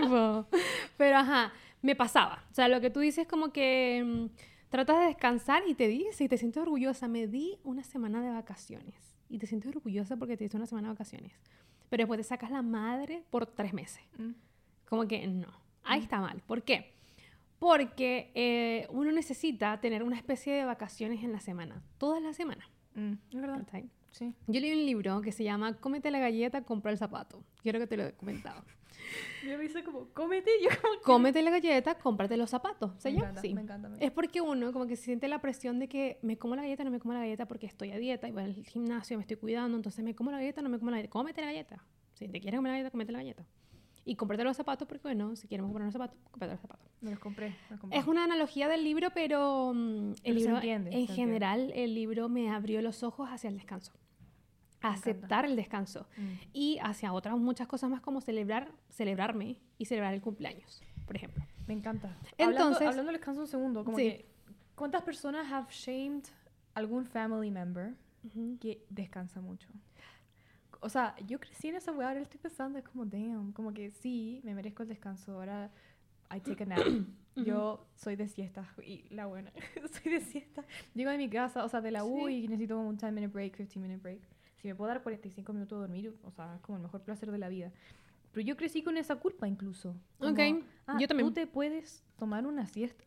[0.97, 1.53] Pero ajá,
[1.83, 2.45] me pasaba.
[2.51, 4.27] O sea, lo que tú dices como que mm,
[4.71, 7.09] tratas de descansar y te dices y te sientes orgullosa.
[7.09, 8.95] Me di una semana de vacaciones.
[9.29, 11.33] Y te sientes orgullosa porque te diste una semana de vacaciones.
[11.95, 14.03] Pero después te sacas la madre por tres meses.
[14.19, 14.33] Mm,
[14.89, 15.47] Como que no.
[15.85, 16.43] Ahí está mal.
[16.45, 16.93] ¿Por qué?
[17.61, 21.81] Porque eh, uno necesita tener una especie de vacaciones en la semana.
[21.99, 22.69] Toda la semana.
[22.97, 23.65] mm, es verdad.
[24.15, 24.33] Sí.
[24.47, 27.43] Yo leí un libro que se llama Cómete la galleta, compra el zapato.
[27.63, 28.63] Quiero que te lo he comentado.
[29.45, 30.95] Yo me hice como, cómete, yo como...
[31.03, 32.93] Cómete la galleta, cómprate los zapatos.
[32.99, 33.25] ¿Se Me llama?
[33.31, 33.53] encanta, Sí.
[33.55, 36.39] me encanta, me Es porque uno como que se siente la presión de que me
[36.39, 38.55] como la galleta, no me como la galleta porque estoy a dieta y voy al
[38.65, 41.11] gimnasio, me estoy cuidando, entonces me como la galleta, no me como la galleta.
[41.13, 41.85] Cómete la galleta.
[42.15, 43.45] Si te quieres comer la galleta, cómete la galleta.
[44.07, 46.87] Y cómprate los zapatos porque, bueno, si queremos comprar los zapatos, cómprate los zapatos.
[47.03, 47.99] Me los compré, los compré.
[47.99, 51.15] Es una analogía del libro, pero mm, el Pero se libro, entiende, se en entiende.
[51.23, 53.93] general, el libro me abrió los ojos hacia el descanso.
[54.89, 56.07] Aceptar el descanso.
[56.17, 56.29] Mm.
[56.53, 61.45] Y hacia otras muchas cosas más como celebrar, celebrarme y celebrar el cumpleaños, por ejemplo.
[61.67, 62.09] Me encanta.
[62.37, 64.05] Entonces- hablando, hablando del descanso un segundo, como Sí.
[64.05, 64.27] que,
[64.75, 66.25] ¿cuántas personas have shamed
[66.75, 67.95] algún family member
[68.61, 69.69] que descansa mucho?
[70.81, 73.91] O sea, yo crecí en esa weá, ahora estoy pensando, es como, damn, como que
[73.91, 75.71] sí, me merezco el descanso, ahora
[76.35, 76.79] I take a nap.
[77.37, 79.51] Yo soy de siesta, y la buena,
[80.03, 80.63] soy de siesta.
[80.95, 82.45] Llego de mi casa, o sea, de la U Sí.
[82.45, 84.21] y necesito como un 10 minute break, 15 minute break.
[84.65, 87.31] Si me puedo dar 45 minutos de dormir, o sea, es como el mejor placer
[87.31, 87.71] de la vida.
[88.33, 89.95] Pero yo crecí con esa culpa incluso.
[90.19, 90.39] Como, Ok,
[90.87, 91.29] ah, yo también.
[91.29, 93.05] ¿Tú te puedes tomar una siesta?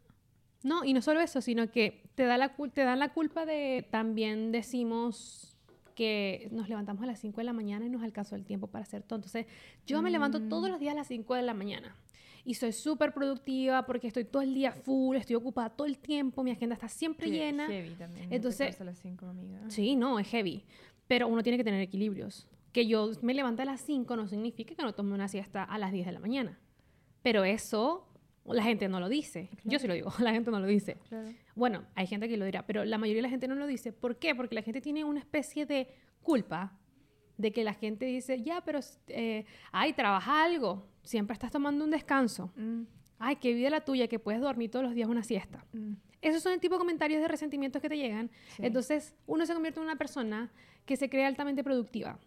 [0.62, 3.88] No, y no solo eso, sino que te, da la, te dan la culpa de
[3.90, 5.58] también decimos
[5.96, 8.84] que nos levantamos a las 5 de la mañana y nos alcanzó el tiempo para
[8.84, 9.18] hacer todo.
[9.18, 9.48] Entonces,
[9.88, 10.72] yo me levanto todos Mm.
[10.74, 11.96] los días a las 5 de la mañana
[12.46, 16.44] y soy súper productiva porque estoy todo el día full, estoy ocupada todo el tiempo,
[16.44, 17.66] mi agenda está siempre Qué llena.
[17.66, 18.32] Heavy también.
[18.32, 19.60] Entonces- a las 5, amiga.
[19.72, 20.64] Sí, no, es heavy.
[21.08, 22.48] Pero uno tiene que tener equilibrios.
[22.74, 25.78] Que yo me levante a las 5 no significa que no tome una siesta a
[25.78, 26.60] las 10 de la mañana.
[27.24, 28.08] Pero eso
[28.46, 29.50] la gente no lo dice.
[29.64, 30.98] Yo sí lo digo, la gente no lo dice.
[31.10, 31.30] Claro.
[31.56, 33.92] Bueno, hay gente que lo dirá, pero la mayoría de la gente no lo dice.
[33.92, 34.36] ¿Por qué?
[34.36, 35.88] Porque la gente tiene una especie de
[36.22, 36.78] culpa
[37.38, 38.80] de que la gente dice, ya, pero,
[39.10, 42.52] eh, ay, trabaja algo, siempre estás tomando un descanso.
[42.56, 42.84] Mm,
[43.20, 45.66] Ay, qué vida la tuya, que puedes dormir todos los días una siesta.
[45.74, 48.30] mm, Esos son el tipo de comentarios de resentimientos que te llegan.
[48.56, 48.64] sí.
[48.66, 50.52] Entonces, uno se convierte en una persona
[50.88, 52.18] que se cree altamente productiva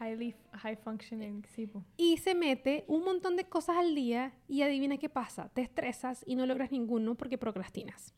[0.00, 4.96] Highly, high functioning, sí, y se mete un montón de cosas al día y adivina
[4.96, 5.50] qué pasa.
[5.50, 8.14] Te estresas y no logras ninguno porque procrastinas.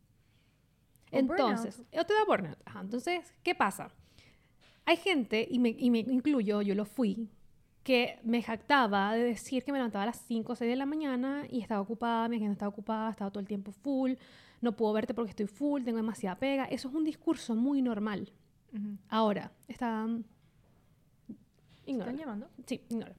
[1.11, 2.59] O Entonces, o te da burnout.
[2.64, 3.91] Ajá, entonces, ¿qué pasa?
[4.87, 7.28] Hay gente, y me, y me incluyo, yo lo fui,
[7.82, 10.87] que me jactaba de decir que me levantaba a las 5 o 6 de la
[10.87, 14.12] mañana y estaba ocupada, mi agenda estaba ocupada, estaba todo el tiempo full,
[14.61, 16.64] no puedo verte porque estoy full, tengo demasiada pega.
[16.66, 18.32] Eso es un discurso muy normal.
[19.08, 20.06] Ahora, está...
[21.86, 22.10] Ignora.
[22.10, 22.50] ¿Están llamando?
[22.66, 23.14] Sí, ignora.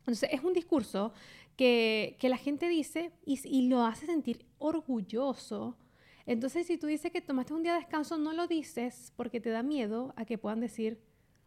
[0.00, 1.12] Entonces, es un discurso
[1.56, 5.76] que, que la gente dice y, y lo hace sentir orgulloso.
[6.24, 9.50] Entonces, si tú dices que tomaste un día de descanso, no lo dices porque te
[9.50, 11.00] da miedo a que puedan decir,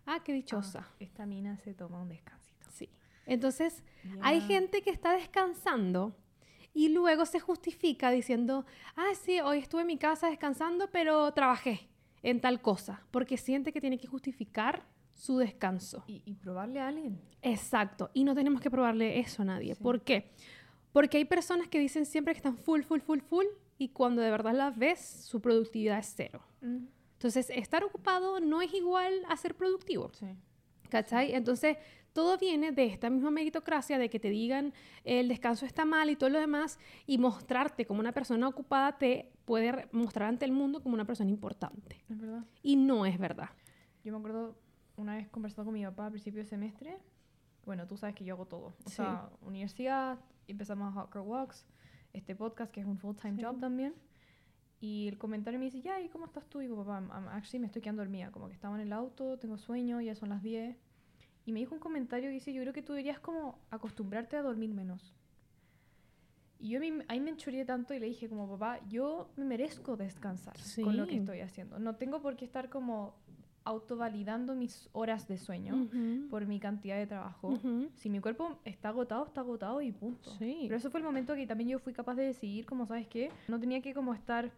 [0.05, 0.87] ah, qué dichosa.
[0.87, 2.67] Ah, esta mina se toma un descansito.
[2.71, 2.89] Sí.
[3.25, 3.83] Entonces,
[4.21, 6.15] hay gente que está descansando
[6.73, 11.90] y luego se justifica diciendo, ah, sí, hoy estuve en mi casa descansando, pero trabajé
[12.23, 16.03] en tal cosa, porque siente que tiene que justificar su descanso.
[16.07, 17.19] Y, y probarle a alguien.
[17.41, 19.75] Exacto, y no tenemos que probarle eso a nadie.
[19.75, 19.83] Sí.
[19.83, 20.31] ¿Por qué?
[20.93, 23.45] Porque hay personas que dicen siempre que están full, full, full, full,
[23.77, 26.41] y cuando de verdad las ves, su productividad es cero.
[26.61, 30.11] Mm, Entonces, estar ocupado no es igual a ser productivo.
[30.13, 30.27] Sí.
[30.89, 31.33] ¿Cachai?
[31.33, 31.77] Entonces,
[32.13, 34.73] todo viene de esta misma meritocracia de que te digan
[35.05, 39.31] el descanso está mal y todo lo demás, y mostrarte como una persona ocupada te
[39.51, 42.01] puede mostrar ante el mundo como una persona importante.
[42.09, 42.45] Es verdad.
[42.63, 43.49] Y no es verdad.
[44.01, 44.57] Yo me acuerdo
[44.95, 46.97] una vez conversando con mi papá a principio de semestre.
[47.65, 48.67] Bueno, tú sabes que yo hago todo.
[48.85, 48.95] O Sí.
[48.95, 51.65] sea, universidad, empezamos a Hot Girl Walks,
[52.13, 53.43] este podcast que es un full-time Sí.
[53.43, 53.93] job también.
[54.79, 56.59] Y el comentario me dice, ya, ¿y cómo estás tú?
[56.61, 58.31] Y digo, papá, I'm actually me estoy quedando dormida.
[58.31, 60.77] Como que estaba en el auto, tengo sueño, ya son las 10.
[61.45, 64.43] Y me dijo un comentario que dice, yo creo que tú deberías como acostumbrarte a
[64.43, 65.13] dormir menos.
[66.61, 70.55] Y yo ahí me enchuré tanto y le dije como, papá, yo me merezco descansar
[70.83, 71.79] con lo que estoy haciendo.
[71.79, 73.15] No tengo por qué estar como
[73.63, 75.87] autovalidando mis horas de sueño
[76.29, 77.57] por mi cantidad de trabajo.
[77.95, 80.31] Si mi cuerpo está agotado, está agotado y punto.
[80.37, 80.59] Sí.
[80.63, 83.31] Pero eso fue el momento que también yo fui capaz de decidir, como sabes qué,
[83.47, 84.51] no tenía que como estar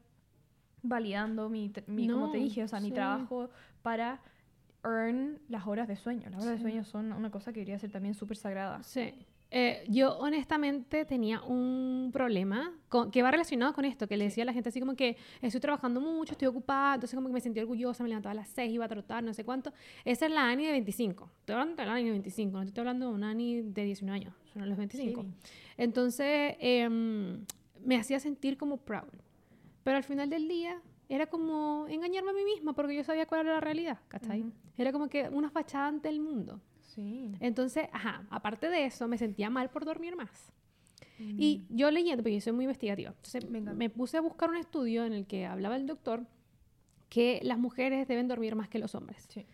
[0.81, 3.49] validando mi, mi como te dije, o sea, mi trabajo
[3.81, 4.19] para
[4.83, 6.29] earn las horas de sueño.
[6.29, 8.83] Las horas de sueño son una cosa que debería ser también súper sagrada.
[8.83, 9.25] Sí.
[9.55, 14.41] Eh, yo honestamente tenía un problema con- que va relacionado con esto, que le decía
[14.41, 17.39] a la gente así como que estoy trabajando mucho, estoy ocupada, entonces como que me
[17.39, 19.71] sentía orgullosa, me levantaba a las 6, iba a trotar, no sé cuánto.
[20.05, 21.29] Esa es la Ani de 25.
[21.41, 24.19] Estoy hablando de la Ani de 25, no estoy hablando de una Ani de 19
[24.21, 25.21] años, son los 25.
[25.21, 25.27] Sí.
[25.77, 27.45] Entonces em,
[27.85, 29.13] me hacía sentir como proud.
[29.83, 33.41] Pero al final del día era como engañarme a mí misma porque yo sabía cuál
[33.41, 34.41] era la realidad, ¿cachai?
[34.41, 34.51] Ujú.
[34.77, 36.59] Era como que una fachada ante el mundo.
[36.95, 37.31] Sí.
[37.39, 40.51] Entonces, ajá, aparte de eso, me sentía mal por dormir más.
[41.19, 41.35] Mm.
[41.39, 45.05] Y yo leyendo, porque yo soy muy investigativa, entonces me puse a buscar un estudio
[45.05, 46.25] en el que hablaba el doctor
[47.09, 49.25] que las mujeres deben dormir más que los hombres.
[49.29, 49.45] Sí.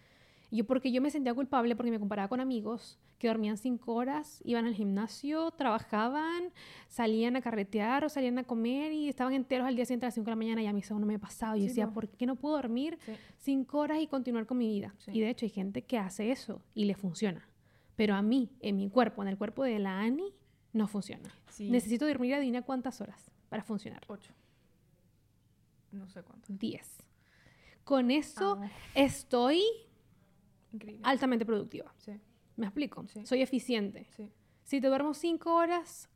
[0.51, 3.93] Y yo, porque yo me sentía culpable porque me comparaba con amigos que dormían cinco
[3.93, 6.51] horas, iban al gimnasio, trabajaban,
[6.87, 10.15] salían a carretear o salían a comer y estaban enteros al día siguiente a las
[10.15, 11.55] 5 de la mañana y a mí eso no me pasaba.
[11.55, 11.93] Yo Sí, decía, po.
[11.95, 13.11] ¿por qué no puedo dormir Sí.
[13.37, 14.95] cinco horas y continuar con mi vida?
[14.97, 15.11] Sí.
[15.13, 17.47] Y de hecho hay gente que hace eso y le funciona.
[17.95, 20.33] Pero a mí, en mi cuerpo, en el cuerpo de la Ani,
[20.73, 21.29] no funciona.
[21.59, 24.01] Necesito dormir, adivina cuántas horas para funcionar.
[24.07, 24.33] Ocho.
[25.91, 26.47] No sé cuánto.
[26.53, 26.97] 10.
[27.83, 29.61] Con eso Ah, estoy
[30.71, 31.01] increíble.
[31.05, 31.93] altamente productiva.
[31.97, 32.13] Sí,
[32.55, 33.05] ¿Me explico?
[33.07, 33.25] Sí.
[33.25, 34.07] Soy eficiente.
[34.15, 34.29] sí.
[34.63, 36.09] Si te duermo cinco horas,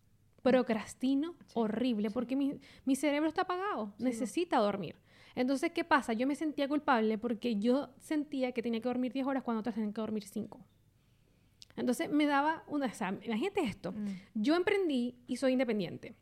[0.44, 4.96] procrastino horrible porque mi, mi cerebro está apagado, necesita dormir.
[5.36, 6.14] Entonces, ¿qué pasa?
[6.14, 9.74] Yo me sentía culpable porque yo sentía que tenía que dormir 10 horas cuando otras
[9.74, 10.60] tenían que dormir 5.
[11.76, 12.86] Entonces me daba una...
[12.86, 13.94] O sea, imagínate esto.
[13.94, 14.06] Mm.
[14.36, 16.14] Yo emprendí y soy independiente.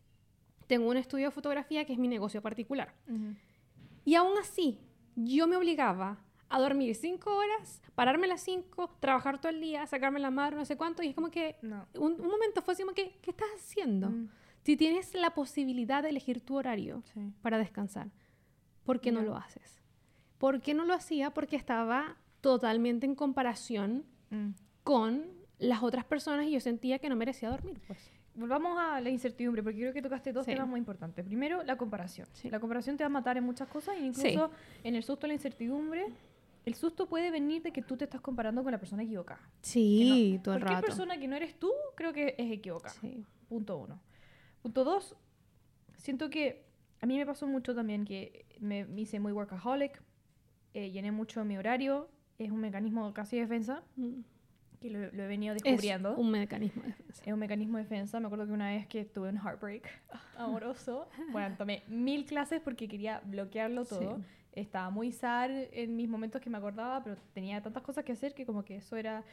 [0.67, 2.95] Tengo un estudio de fotografía que es mi negocio particular.
[4.05, 4.79] Y aún así,
[5.15, 9.85] yo me obligaba a dormir 5 horas, pararme a las 5, trabajar todo el día,
[9.87, 11.01] sacarme la madre, no sé cuánto.
[11.03, 11.87] Y es como que No.
[11.95, 14.09] un, un momento fue así como que, ¿qué estás haciendo?
[14.09, 14.29] Mm.
[14.63, 17.21] Si tienes la posibilidad de elegir tu horario Sí.
[17.41, 18.09] para descansar,
[18.83, 19.25] ¿por qué no Ya.
[19.27, 19.81] lo haces?
[20.37, 21.31] ¿Por qué no lo hacía?
[21.31, 24.49] Porque estaba totalmente en comparación Mm.
[24.83, 25.25] con
[25.59, 28.09] las otras personas y yo sentía que no merecía dormir, pues.
[28.33, 30.53] Volvamos a la incertidumbre, porque creo que tocaste dos Sí.
[30.53, 31.23] temas muy importantes.
[31.25, 32.27] Primero, la comparación.
[32.31, 32.49] Sí.
[32.49, 34.49] La comparación te va a matar en muchas cosas, e incluso
[34.83, 36.07] en el susto la incertidumbre,
[36.65, 39.41] el susto puede venir de que tú te estás comparando con la persona equivocada.
[39.61, 40.85] Sí, no- todo el Cualquier rato.
[40.87, 42.93] persona que no eres tú, creo que es equivocada.
[43.01, 43.25] Sí.
[43.49, 43.99] Punto uno.
[44.61, 45.15] Punto dos,
[45.97, 46.63] siento que
[47.01, 50.01] a mí me pasó mucho también que me, me hice muy workaholic,
[50.73, 54.21] eh, llené mucho mi horario, es un mecanismo casi de defensa, Mm.
[54.79, 56.15] que lo, lo he venido Es descubriendo.
[56.15, 57.23] un mecanismo de defensa.
[57.25, 58.19] Es un mecanismo de defensa.
[58.19, 59.87] Me acuerdo que una vez que tuve un heartbreak
[60.37, 64.17] amoroso, bueno, tomé mil clases porque quería bloquearlo todo.
[64.17, 64.23] Sí.
[64.53, 68.33] Estaba muy sad en mis momentos que me acordaba, pero tenía tantas cosas que hacer
[68.33, 69.23] que como que eso era...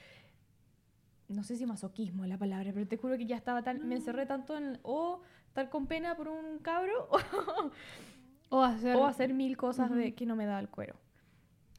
[1.29, 3.87] No sé si masoquismo es la palabra, pero te juro que ya estaba tan...
[3.87, 4.79] Me encerré tanto en...
[4.83, 7.09] O estar con pena por un cabro
[8.51, 8.97] O hacer...
[8.97, 10.15] o hacer mil cosas de Ujú.
[10.15, 10.97] que no me da el cuero.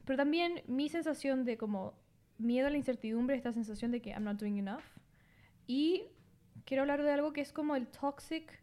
[0.04, 1.94] Pero también mi sensación de como
[2.38, 4.84] miedo a la incertidumbre, esta sensación de que I'm not doing enough.
[5.66, 6.04] Y
[6.64, 8.62] quiero hablar de algo que es como el toxic,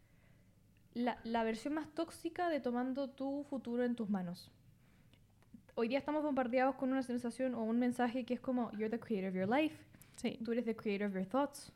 [0.94, 4.50] la, la versión más tóxica de tomando tu futuro en tus manos.
[5.80, 8.98] Hoy día estamos bombardeados con una sensación o un mensaje que es como you're the
[8.98, 9.76] creator of your life,
[10.16, 10.36] Sí.
[10.44, 11.72] tú eres the creator of your thoughts,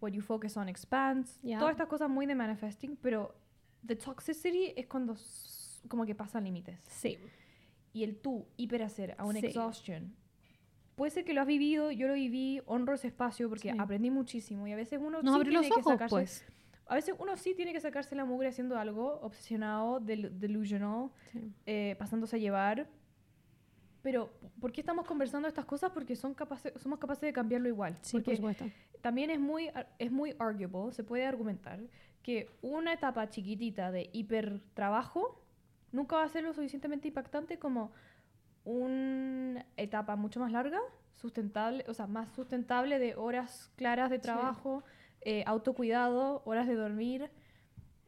[0.00, 1.58] what you focus on expands, Yeah.
[1.58, 3.34] todas estas cosas muy de manifesting, pero
[3.84, 5.16] the toxicity es cuando
[5.88, 6.78] como que pasan límites.
[6.86, 7.18] Sí.
[7.92, 9.46] Y el tú hiperhacer a un Sí.
[9.46, 10.14] exhaustion.
[10.94, 13.76] Puede ser que lo has vivido, yo lo viví, honro ese espacio porque Sí.
[13.80, 16.44] aprendí muchísimo y a veces uno Nos sí abrió los tiene que ojos, sacarse, pues.
[16.86, 21.52] a veces uno sí tiene que sacarse la mugre haciendo algo, obsesionado, del- delusional, Sí.
[21.66, 22.86] eh, pasándose a llevar.
[24.02, 24.30] Pero,
[24.60, 25.90] ¿por qué estamos conversando estas cosas?
[25.92, 27.98] Porque son capaces, somos capaces de cambiarlo igual.
[28.00, 28.64] Sí, por supuesto.
[29.00, 31.80] también es muy, es muy arguable, se puede argumentar,
[32.22, 35.42] que una etapa chiquitita de hipertrabajo
[35.92, 37.92] nunca va a ser lo suficientemente impactante como
[38.64, 40.80] una etapa mucho más larga,
[41.16, 44.82] sustentable, o sea, más sustentable de horas claras de trabajo,
[45.22, 47.30] eh, autocuidado, horas de dormir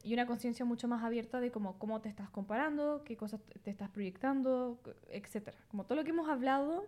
[0.03, 3.69] y una conciencia mucho más abierta de cómo, cómo te estás comparando, qué cosas te
[3.71, 4.79] estás proyectando,
[5.09, 5.57] etcétera.
[5.69, 6.85] Como todo lo que hemos hablado,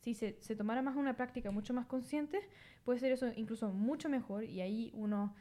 [0.00, 2.40] si se, se tomara más una práctica mucho más consciente,
[2.84, 5.34] puede ser eso incluso mucho mejor y ahí uno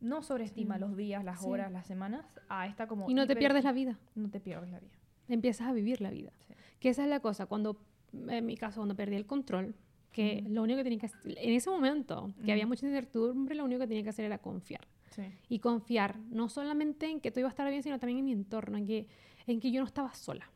[0.00, 0.80] no sobreestima Sí.
[0.80, 1.46] los días, las Sí.
[1.48, 3.08] horas, las semanas, a esta como...
[3.10, 3.98] Y no te pierdes la vida.
[4.14, 4.92] No te pierdes la vida.
[5.28, 6.32] Empiezas a vivir la vida.
[6.46, 6.54] Sí.
[6.78, 7.46] Que esa es la cosa.
[7.46, 7.80] Cuando,
[8.12, 9.74] en mi caso, cuando perdí el control,
[10.12, 10.54] que Ujú.
[10.54, 13.80] lo único que tenía que hacer, en ese momento, que había mucha incertidumbre, lo único
[13.80, 14.86] que tenía que hacer era confiar.
[15.18, 15.32] Sí.
[15.48, 18.32] Y confiar no solamente en que todo iba a estar bien, sino también en mi
[18.32, 19.08] entorno, en que,
[19.48, 20.48] en que yo no estaba sola.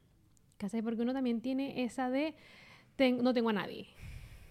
[0.57, 0.83] ¿Cachai?
[0.83, 2.35] Porque uno también tiene esa de
[2.95, 3.89] ten- no tengo a nadie.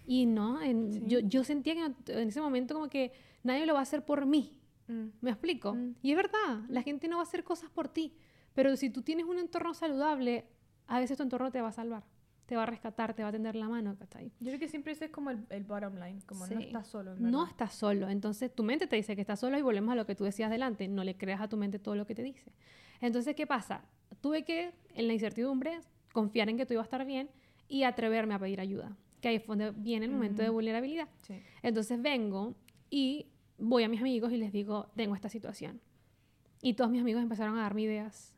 [0.06, 1.02] Y no, en- Sí.
[1.06, 4.26] yo, yo sentía que en ese momento como que nadie lo va a hacer por
[4.26, 4.58] mí.
[4.88, 5.06] Mm.
[5.22, 5.74] ¿Me explico?
[5.74, 5.94] Mm.
[6.02, 8.12] Y es verdad, la gente no va a hacer cosas por ti.
[8.52, 10.44] Pero si tú tienes un entorno saludable,
[10.88, 12.04] a veces tu entorno te va a salvar,
[12.52, 14.30] te va a rescatar, te va a tender la mano, ¿cachai?
[14.38, 17.14] Yo creo que siempre ese es como el, el bottom line, como no estás solo.
[17.14, 18.10] en No estás solo.
[18.10, 20.50] Entonces tu mente te dice que estás solo y volvemos a lo que tú decías
[20.50, 20.86] delante.
[20.86, 22.52] No le creas a tu mente todo lo que te dice.
[23.00, 23.86] Entonces, ¿qué pasa?
[24.20, 25.80] Tuve que, en la incertidumbre,
[26.12, 27.30] confiar en que todo iba a estar bien
[27.68, 28.94] y atreverme a pedir ayuda.
[29.22, 31.08] Que ahí fue donde viene el momento de vulnerabilidad.
[31.22, 31.40] Sí.
[31.62, 32.54] Entonces vengo
[32.90, 35.80] y voy a mis amigos y les digo, tengo esta situación.
[36.60, 38.31] Y todos mis amigos empezaron a darme ideas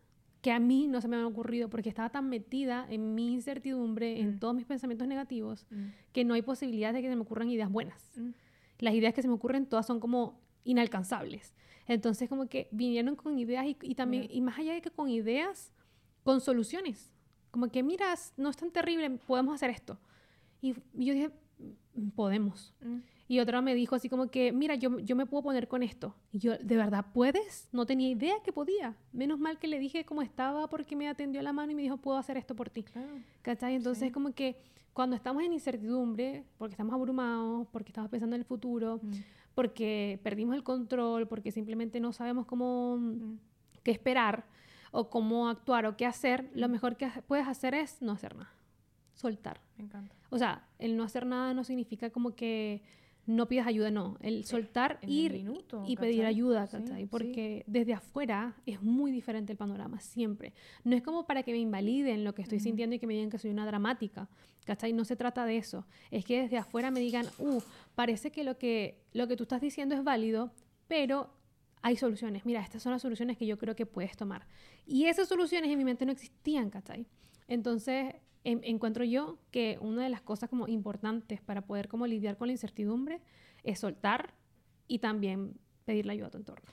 [0.44, 4.20] que a mí no se me habían ocurrido porque estaba tan metida en mi incertidumbre,
[4.20, 4.38] en Mm.
[4.40, 5.86] todos mis pensamientos negativos, Mm.
[6.12, 8.12] que no hay posibilidad de que se me ocurran ideas buenas.
[8.14, 8.32] Mm.
[8.80, 11.54] Las ideas que se me ocurren todas son como inalcanzables.
[11.86, 15.08] Entonces como que vinieron con ideas y, y también, y más allá de que con
[15.08, 15.72] ideas,
[16.24, 17.10] con soluciones.
[17.50, 19.98] Como que, mira, no es tan terrible, podemos hacer esto.
[20.60, 21.30] Y, y yo dije,
[21.94, 22.74] "Mm, podemos.
[23.28, 23.32] Mm.
[23.32, 26.14] Y otra me dijo así como que, mira, yo, yo me puedo poner con esto.
[26.32, 27.68] Y yo, ¿de verdad puedes?
[27.72, 28.96] No tenía idea que podía.
[29.12, 31.96] Menos mal que le dije cómo estaba porque me atendió la mano y me dijo,
[31.96, 32.82] puedo hacer esto por ti.
[32.82, 33.08] Claro.
[33.42, 33.74] ¿Cachai?
[33.74, 34.12] Entonces Sí.
[34.12, 34.56] como que
[34.92, 39.12] cuando estamos en incertidumbre, porque estamos abrumados, porque estamos pensando en el futuro, Mm.
[39.54, 43.38] porque perdimos el control, porque simplemente no sabemos cómo Mm.
[43.82, 44.44] qué esperar
[44.92, 48.52] o cómo actuar o qué hacer, lo mejor que puedes hacer es no hacer nada.
[49.14, 49.60] Soltar.
[49.78, 50.14] Me encanta.
[50.30, 52.82] O sea, el no hacer nada no significa como que
[53.26, 54.16] no pidas ayuda, no.
[54.20, 57.02] El soltar, en el ir minuto, y pedir ayuda, Sí, ¿cachai?
[57.02, 57.08] sí.
[57.10, 60.52] Porque desde afuera es muy diferente el panorama, siempre.
[60.84, 63.30] No es como para que me invaliden lo que estoy sintiendo y que me digan
[63.30, 64.28] que soy una dramática,
[64.64, 64.92] ¿cachai?
[64.92, 65.86] No se trata de eso.
[66.10, 67.60] Es que desde afuera me digan, uh,
[67.94, 70.52] parece que lo que, lo que tú estás diciendo es válido,
[70.86, 71.30] pero
[71.82, 72.44] hay soluciones.
[72.46, 74.46] Mira, estas son las soluciones que yo creo que puedes tomar.
[74.86, 77.06] Y esas soluciones en mi mente no existían, ¿cachai?
[77.46, 78.14] Entonces,
[78.44, 82.48] en- encuentro yo que una de las cosas como importantes para poder como lidiar con
[82.48, 83.20] la incertidumbre
[83.62, 84.34] es soltar
[84.86, 86.64] y también pedirle ayuda a tu entorno.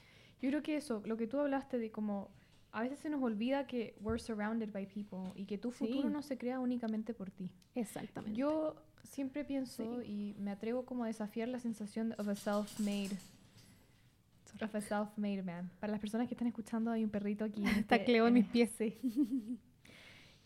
[0.42, 2.30] Yo creo que eso, lo que tú hablaste de como
[2.74, 6.14] a veces se nos olvida que we're surrounded by people y que tu futuro Sí.
[6.14, 7.50] no se crea únicamente por ti.
[7.76, 8.38] Exactamente.
[8.40, 13.12] Yo siempre pienso y me atrevo como a desafiar la sensación of a self-made
[14.62, 15.70] of a self-made man.
[15.80, 17.64] Para las personas que están escuchando hay un perrito aquí.
[17.88, 18.72] Está este- Cleo en mis eh, pies.
[18.78, 18.98] sí.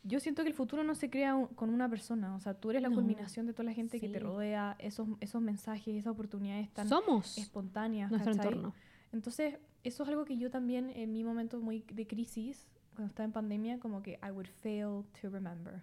[0.08, 2.70] yo siento que el futuro no se crea un- con una persona, o sea, tú
[2.70, 2.95] eres la No.
[2.95, 4.24] culminación de toda la gente que te Sí.
[4.24, 8.10] rodea, esos, esos mensajes, esas oportunidades tan Somos espontáneas.
[8.12, 8.47] nuestro ¿cachai?
[8.53, 8.74] entorno.
[9.12, 13.26] Entonces, eso es algo que yo también en mi momento muy de crisis, cuando estaba
[13.26, 15.82] en pandemia, como que I would fail to remember.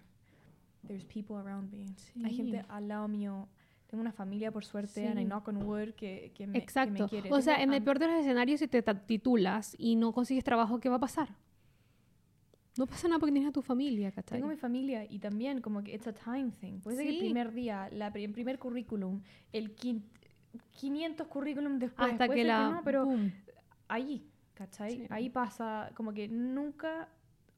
[0.87, 1.85] There's people around me.
[2.25, 2.35] Hay Sí.
[2.37, 3.47] gente al lado mío.
[3.87, 5.27] Tengo una familia, por suerte, and I Sí.
[5.27, 7.03] knock on wood, que, que me, que Exacto.
[7.03, 7.31] me quiere.
[7.31, 10.43] o sea, Tengo en el peor de los escenarios, si te titulas y no consigues
[10.43, 11.29] trabajo, ¿qué va a pasar?
[12.77, 14.39] No pasa nada porque tienes a tu familia, ¿cachai?
[14.39, 16.79] Tengo mi familia y también como que it's a time thing.
[16.79, 19.21] Puede ser que el primer día, la, el primer currículum,
[19.51, 20.01] el quin-
[20.71, 22.69] 500 currículum después, Hasta puede que la...
[22.71, 23.31] no, pero boom.
[23.87, 24.91] ahí, ¿cachai?
[24.97, 25.07] Sí.
[25.09, 27.09] Ahí pasa como que nunca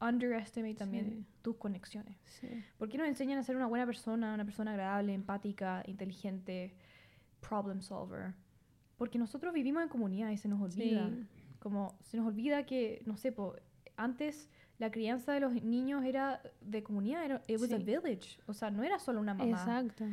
[0.01, 1.25] underestimate también Sí.
[1.41, 2.17] tus conexiones.
[2.25, 2.49] Sí.
[2.77, 6.75] ¿Por qué nos enseñan a ser una buena persona, una persona agradable, empática, inteligente,
[7.39, 8.33] problem solver?
[8.97, 11.09] Porque nosotros vivimos en comunidad y se nos olvida.
[11.09, 11.25] Sí.
[11.59, 13.55] Como se nos olvida que, no sé, po,
[13.97, 17.83] antes la crianza de los niños era de comunidad, era it was a Sí.
[17.83, 18.39] village.
[18.47, 19.49] O sea, no era solo una mamá.
[19.51, 20.05] Exacto.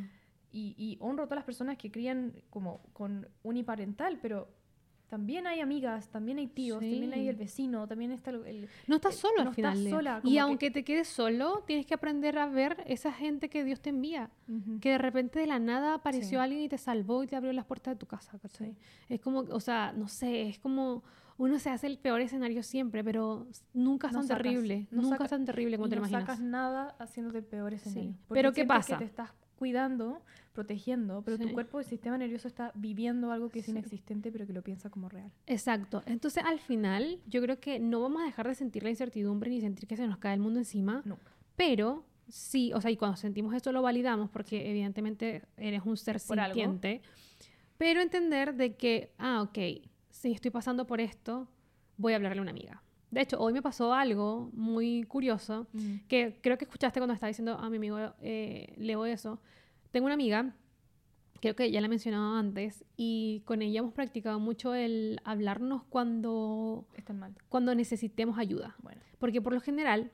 [0.51, 4.47] Y, y honro a todas las personas que crían como con uniparental, pero
[5.09, 7.27] también hay amigas, también hay tíos, también hay Sí.
[7.29, 8.45] el vecino, también está el...
[8.47, 9.77] el- No estás solo no al final.
[9.77, 13.47] estás sola, y que- aunque te quedes solo, tienes que aprender a ver esa gente
[13.49, 14.31] que Dios te envía.
[14.47, 14.79] Ujú.
[14.79, 16.43] Que de repente de la nada apareció Sí.
[16.43, 18.39] alguien y te salvó y te abrió las puertas de tu casa.
[18.39, 18.71] ¿cachai?
[18.71, 18.77] Sí.
[19.09, 21.03] Es como, o sea, no sé, es como
[21.37, 24.87] uno se hace el peor escenario siempre, pero nunca es No tan sacas- terrible.
[24.91, 26.23] no nunca es tan terrible como y te no imaginas.
[26.23, 28.11] sacas nada haciéndote el peor escenario.
[28.11, 28.17] Sí.
[28.29, 28.97] Pero ¿qué pasa?
[28.97, 30.21] Que te estás cuidando,
[30.51, 31.43] protegiendo, pero Sí.
[31.43, 33.71] tu cuerpo, el sistema nervioso está viviendo algo que es Sí.
[33.71, 35.31] inexistente, pero que lo piensa como real.
[35.47, 36.03] Exacto.
[36.05, 39.61] Entonces, al final, yo creo que no vamos a dejar de sentir la incertidumbre ni
[39.61, 41.31] sentir que se nos cae el mundo encima, Nunca.
[41.55, 46.19] pero sí, o sea, y cuando sentimos esto lo validamos porque evidentemente eres un ser
[46.27, 46.53] Por algo.
[46.53, 47.01] sintiente,
[47.77, 49.57] pero entender de que, ah, ok,
[50.13, 51.49] si estoy pasando por esto,
[51.97, 52.81] voy a hablarle a una amiga.
[53.09, 55.67] De hecho, hoy me pasó algo muy curioso
[56.07, 59.41] que creo que escuchaste cuando estaba diciendo a mi amigo eh, Leo eso.
[59.91, 60.55] Tengo una amiga,
[61.41, 65.83] creo que ya la he mencionado antes, y con ella hemos practicado mucho el hablarnos
[65.83, 67.35] cuando, Están mal.
[67.49, 68.75] cuando necesitemos ayuda.
[68.81, 69.01] Bueno.
[69.19, 70.11] Porque por lo general,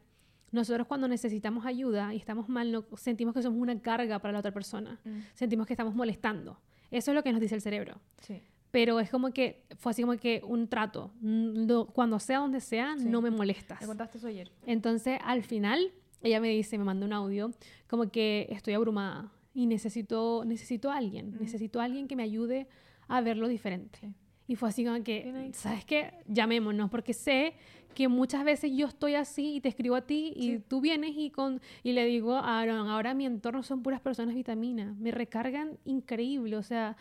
[0.52, 4.40] nosotros cuando necesitamos ayuda y estamos mal, no, sentimos que somos una carga para la
[4.40, 5.00] otra persona.
[5.34, 6.60] Sentimos que estamos molestando.
[6.90, 8.00] Eso es lo que nos dice el cerebro.
[8.22, 8.42] Sí.
[8.72, 11.12] Pero es como que fue así como que un trato.
[11.22, 13.06] Mm, no- cuando sea donde sea, Sí.
[13.10, 13.82] no me molestas.
[13.82, 14.52] Me contaste eso ayer.
[14.66, 15.92] Entonces, al final,
[16.22, 17.52] ella me dice, me manda un audio,
[17.88, 21.40] como que estoy abrumada y necesito, necesito a alguien, Mm.
[21.42, 22.68] necesito a alguien que me ayude
[23.08, 23.98] a verlo diferente.
[24.02, 24.14] Sí.
[24.50, 25.52] Y fue así como que.
[25.54, 26.12] ¿sabes qué?
[26.28, 27.54] Llamémonos, porque sé
[27.94, 30.64] que muchas veces yo estoy así y te escribo a ti y Sí.
[30.68, 34.34] tú vienes y, con, y le digo, a Aaron, ahora mi entorno son puras personas
[34.36, 36.98] vitaminas, me recargan increíble, o sea,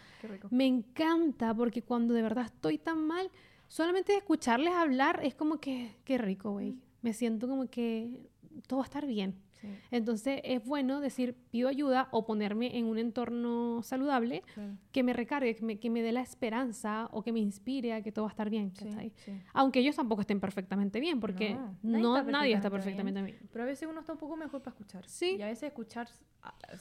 [0.50, 3.30] me encanta porque cuando de verdad estoy tan mal,
[3.66, 6.72] solamente escucharles hablar es como que, qué rico, güey.
[6.72, 6.80] Mm.
[7.02, 8.28] Me siento como que
[8.66, 9.34] todo va a estar bien.
[9.60, 14.74] Sí, Entonces es bueno decir, pido ayuda o ponerme en un entorno saludable claro.
[14.92, 18.02] que me recargue, que me, que me dé la esperanza o que me inspire a
[18.02, 18.72] que todo va a estar bien.
[18.76, 19.12] Sí, ¿cachai?
[19.16, 19.32] sí.
[19.54, 23.22] Aunque ellos tampoco estén perfectamente bien, porque No, no, nadie está nadie está perfectamente perfectamente
[23.38, 23.50] bien.
[23.52, 25.06] Pero a veces uno está un poco mejor para escuchar.
[25.06, 25.36] Sí.
[25.38, 26.08] Y a veces escuchar,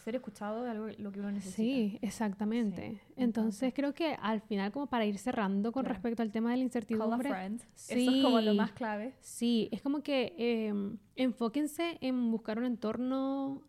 [0.03, 1.55] ser escuchado es algo lo que uno necesita.
[1.57, 3.01] Sí, exactamente.
[3.15, 5.93] Entonces creo que al final, como para ir cerrando con Claro.
[5.95, 7.61] respecto al tema de la Call a incertidumbre, friend.
[7.75, 9.13] Eso es como lo más clave.
[9.19, 10.73] sí, es como que eh,
[11.17, 13.61] enfóquense en buscar un entorno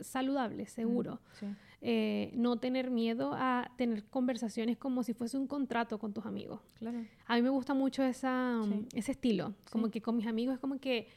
[0.00, 1.20] saludable, seguro.
[1.38, 1.46] Sí.
[1.84, 6.60] Eh, no tener miedo a tener conversaciones como si fuese un contrato con tus amigos.
[6.78, 7.04] Claro.
[7.26, 8.86] A mí me gusta mucho esa, Sí.
[8.94, 9.92] ese estilo, como Sí.
[9.92, 11.08] que con mis amigos es como que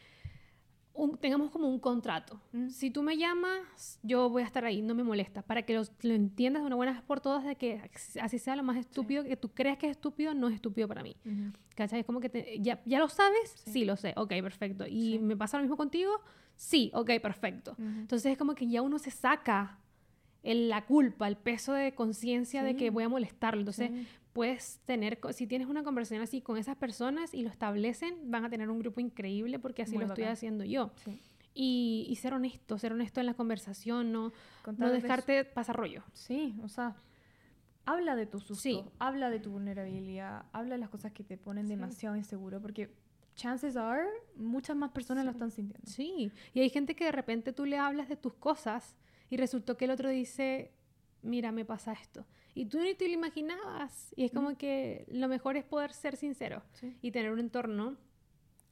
[0.96, 2.40] un- tengamos como un contrato.
[2.54, 2.70] Mm.
[2.70, 5.92] Si tú me llamas, yo voy a estar ahí, no me molesta, para que los-
[6.02, 7.82] lo entiendas de una buena vez por todas, de que
[8.22, 11.04] así sea lo más estúpido, que tú creas que es estúpido, no es estúpido para
[11.04, 11.16] mí.
[11.26, 11.52] Ujú.
[11.76, 12.00] ¿Cachai?
[12.00, 13.72] Es como que te- ya, ya lo sabes, Sí.
[13.72, 13.86] sí.
[13.86, 14.86] lo sé, ok, perfecto.
[14.88, 15.20] ¿Y Sí.
[15.20, 16.12] me pasa lo mismo contigo?
[16.56, 17.76] Sí, ok, perfecto.
[17.78, 19.80] Entonces es como que ya uno se saca
[20.44, 23.60] el- la culpa, el peso de conciencia de que voy a molestarlo.
[23.62, 23.92] Entonces.
[24.36, 28.50] Puedes tener, si tienes una conversación así con esas personas y lo establecen, van a
[28.50, 30.92] tener un grupo increíble porque así Muy lo estoy haciendo yo.
[31.06, 31.22] Sí.
[31.54, 34.34] Y, y ser honesto, ser honesto en la conversación, no,
[34.78, 36.04] no dejarte pasar rollo.
[36.12, 36.98] Sí, o sea,
[37.86, 38.84] habla de tu susto, Sí.
[39.00, 41.70] habla de tu vulnerabilidad, habla de las cosas que te ponen Sí.
[41.70, 42.94] demasiado inseguro, porque
[43.36, 44.06] chances are
[44.36, 45.90] muchas más personas lo están sintiendo.
[45.90, 48.98] Sí, y hay gente que de repente tú le hablas de tus cosas
[49.30, 50.74] y resultó que el otro dice,
[51.22, 52.26] mira, me pasa esto.
[52.56, 54.14] Y tú ni te lo imaginabas.
[54.16, 56.96] Y es como que lo mejor es poder ser sincero Sí.
[57.02, 57.98] y tener un entorno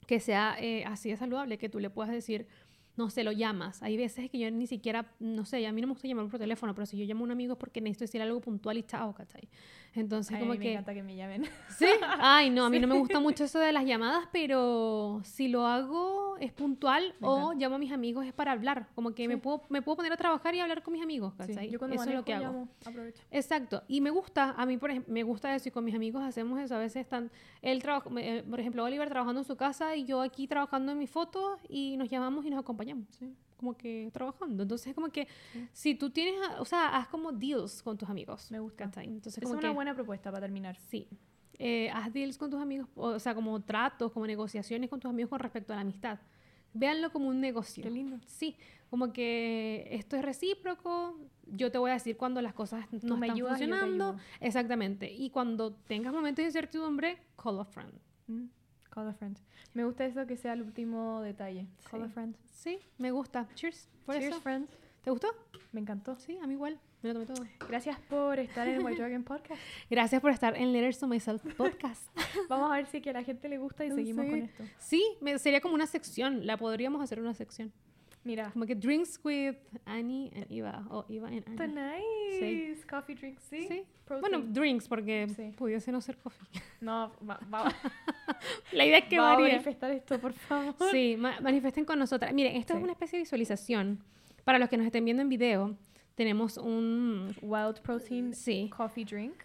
[0.07, 2.47] que sea eh, así de saludable, que tú le puedas decir,
[2.95, 3.81] no sé, lo llamas.
[3.83, 6.39] Hay veces que yo ni siquiera, no sé, a mí no me gusta llamar por
[6.39, 8.83] teléfono, pero si yo llamo a un amigo es porque necesito decir algo puntual y
[8.83, 9.47] chao, ¿cachai?
[9.95, 10.71] Entonces, Ay, como me que...
[10.71, 11.43] encanta que me llamen.
[11.77, 11.85] Sí.
[12.19, 15.65] Ay, no, a mí no me gusta mucho eso de las llamadas, pero si lo
[15.65, 17.55] hago es puntual Me o encanta.
[17.59, 18.87] llamo a mis amigos es para hablar.
[18.95, 19.41] Como que me, Sí.
[19.41, 21.69] puedo, me puedo poner a trabajar y hablar con mis amigos, Sí, ¿cachai?
[21.69, 22.43] Yo cuando eso es lo que hago.
[22.45, 23.21] llamo, aprovecho.
[23.31, 26.23] Exacto, y me gusta, a mí por ejemplo, me gusta eso y con mis amigos
[26.23, 27.31] hacemos eso, a veces están,
[27.61, 30.91] él trabaja, me- eh, por ejemplo, Oliver trabajando en su casa y yo aquí trabajando
[30.91, 33.33] en mis fotos y nos llamamos y nos acompañamos, Sí.
[33.63, 35.67] Como que trabajando, entonces como que Sí.
[35.71, 38.85] si tú tienes, o sea, haz como deals con tus amigos, Me gusta.
[38.85, 39.07] ¿cachai?
[39.07, 40.75] Entonces Es como una que, buena propuesta para terminar.
[40.77, 41.07] sí,
[41.59, 45.29] eh, haz deals con tus amigos, o sea, como tratos, como negociaciones con tus amigos
[45.29, 46.19] con respecto a la amistad,
[46.73, 47.83] véanlo como un negocio.
[47.83, 48.19] Qué lindo.
[48.25, 48.55] Sí,
[48.89, 53.17] como que esto es recíproco, yo te voy a decir cuando las cosas no Tú
[53.17, 54.17] me están ayudas funcionando.
[54.41, 55.11] Exactamente.
[55.11, 57.93] Y cuando tengas momentos de incertidumbre, call a friend.
[58.27, 58.45] Mm,
[58.93, 59.37] Call a friend.
[59.73, 61.65] Me gusta eso que sea el último detalle.
[61.89, 62.05] Call Sí.
[62.05, 62.35] a friend.
[62.51, 63.47] Sí, me gusta.
[63.55, 63.89] Cheers.
[64.05, 64.41] Por Cheers, eso.
[64.41, 64.67] friend.
[65.03, 65.27] ¿Te gustó?
[65.71, 66.17] Me encantó.
[66.19, 66.79] Sí, a mí igual.
[67.01, 67.45] Me lo tomé todo.
[67.67, 69.59] Gracias por estar en el White Dragon Podcast.
[69.89, 72.03] Gracias por estar en Letters to Myself podcast.
[72.49, 74.31] Vamos a ver si que a la gente le gusta y seguimos Sí.
[74.31, 74.63] con esto.
[74.77, 76.45] sí, me- sería como una sección.
[76.45, 77.73] La podríamos hacer una sección.
[78.25, 78.51] Mira.
[78.51, 79.55] Como que drinks with
[79.85, 80.85] Annie and Eva.
[80.89, 81.75] O Eva and Está Annie.
[82.71, 82.85] nice.
[82.87, 83.67] Coffee drinks, ¿sí?
[83.67, 83.83] Sí.
[84.21, 85.51] Bueno, drinks, porque Sí.
[85.57, 86.47] pudiese no ser coffee.
[86.81, 87.73] no, va, va,
[88.71, 89.49] La idea es que va a varía.
[89.53, 90.75] manifestar esto, por favor.
[90.91, 92.33] Sí, ma- manifiesten con nosotras.
[92.33, 92.77] Miren, esto Sí.
[92.77, 93.99] es una especie de visualización.
[94.43, 95.75] Para los que nos estén viendo en video,
[96.15, 97.35] tenemos un...
[97.41, 98.69] Wild Protein Sí.
[98.75, 99.35] Coffee Drink.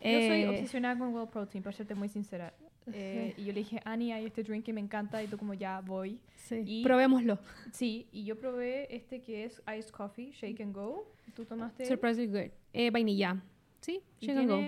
[0.00, 2.52] Yo soy Eh, obsesionada con Wild Protein, para serte muy sincera.
[2.92, 5.54] Eh, y yo le dije, Annie, hay este drink que me encanta y tú como
[5.54, 6.20] ya voy.
[6.36, 6.62] Sí.
[6.66, 7.38] y- Probémoslo.
[7.72, 11.12] Sí, y yo probé este que es Iced Coffee, Shake and Go.
[11.34, 11.84] Tú tomaste...
[11.86, 12.50] Surprisingly good.
[12.72, 13.42] Eh, vainilla.
[13.80, 14.60] Sí, shake and go.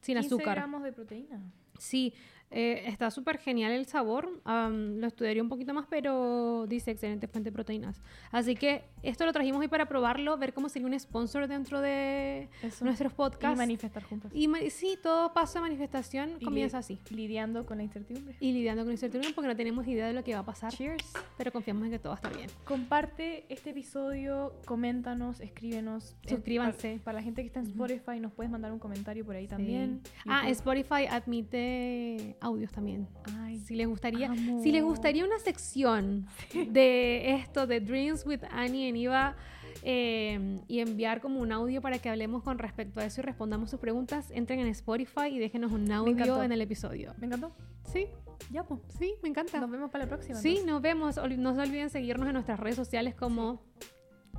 [0.00, 0.56] Sin 15 azúcar.
[0.56, 1.40] gramos de proteína.
[1.78, 2.12] Sí,
[2.52, 4.28] eh, está súper genial el sabor.
[4.44, 8.00] am, lo estudiaría un poquito más, pero dice excelente fuente de proteínas.
[8.32, 12.48] Así que esto lo trajimos hoy para probarlo, ver cómo sería un sponsor dentro de
[12.62, 12.84] Eso.
[12.84, 13.56] nuestros Y podcasts.
[13.56, 14.30] manifestar juntos.
[14.34, 16.98] Y ma- sí, todo paso de manifestación Y comienza así.
[17.10, 18.34] Lidiando con la incertidumbre.
[18.40, 20.72] Y lidiando con incertidumbre porque no tenemos idea de lo que va a pasar.
[20.72, 21.04] Cheers.
[21.38, 22.50] Pero confiamos en que todo va a estar bien.
[22.64, 26.16] Comparte este episodio, coméntanos, escríbenos.
[26.28, 26.90] Suscríbanse.
[26.94, 27.66] Para, para la gente que está en.
[27.66, 30.00] Spotify, nos puedes mandar un comentario por ahí también.
[30.26, 30.50] Ah, YouTube.
[30.52, 33.08] Spotify admite audios también.
[33.38, 34.62] Ay, Si les gustaría, amo.
[34.62, 39.36] si les gustaría una sección de esto, de Dreams with Annie and Eva,
[39.82, 43.70] eh, y enviar como un audio para que hablemos con respecto a eso y respondamos
[43.70, 47.14] sus preguntas, entren en Spotify y déjenos un audio en el episodio.
[47.18, 47.52] Me encantó.
[47.90, 48.06] Sí,
[48.50, 48.80] Ya, pues.
[48.98, 49.60] sí, me encanta.
[49.60, 50.36] Nos vemos para la próxima.
[50.38, 50.66] Sí, entonces.
[50.72, 51.16] nos vemos.
[51.18, 53.62] Ol- No se olviden seguirnos en nuestras redes sociales como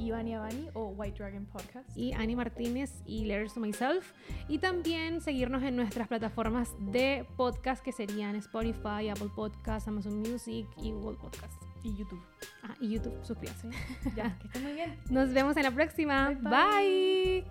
[0.08, 1.96] Ivani Avani o White Dragon Podcast.
[1.96, 4.12] y Annie Martínez y Letters to Myself.
[4.48, 10.68] Y también seguirnos en nuestras plataformas de podcast que serían Spotify, Apple Podcasts, Amazon Music
[10.82, 11.58] y Google Podcasts.
[11.84, 12.22] Y YouTube.
[12.64, 13.70] Ah, y YouTube, suscríbanse.
[14.16, 14.98] Ya, que estén muy bien.
[15.10, 16.30] Nos vemos en la próxima.
[16.30, 17.46] Bye, bye.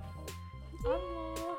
[0.82, 1.51] bye.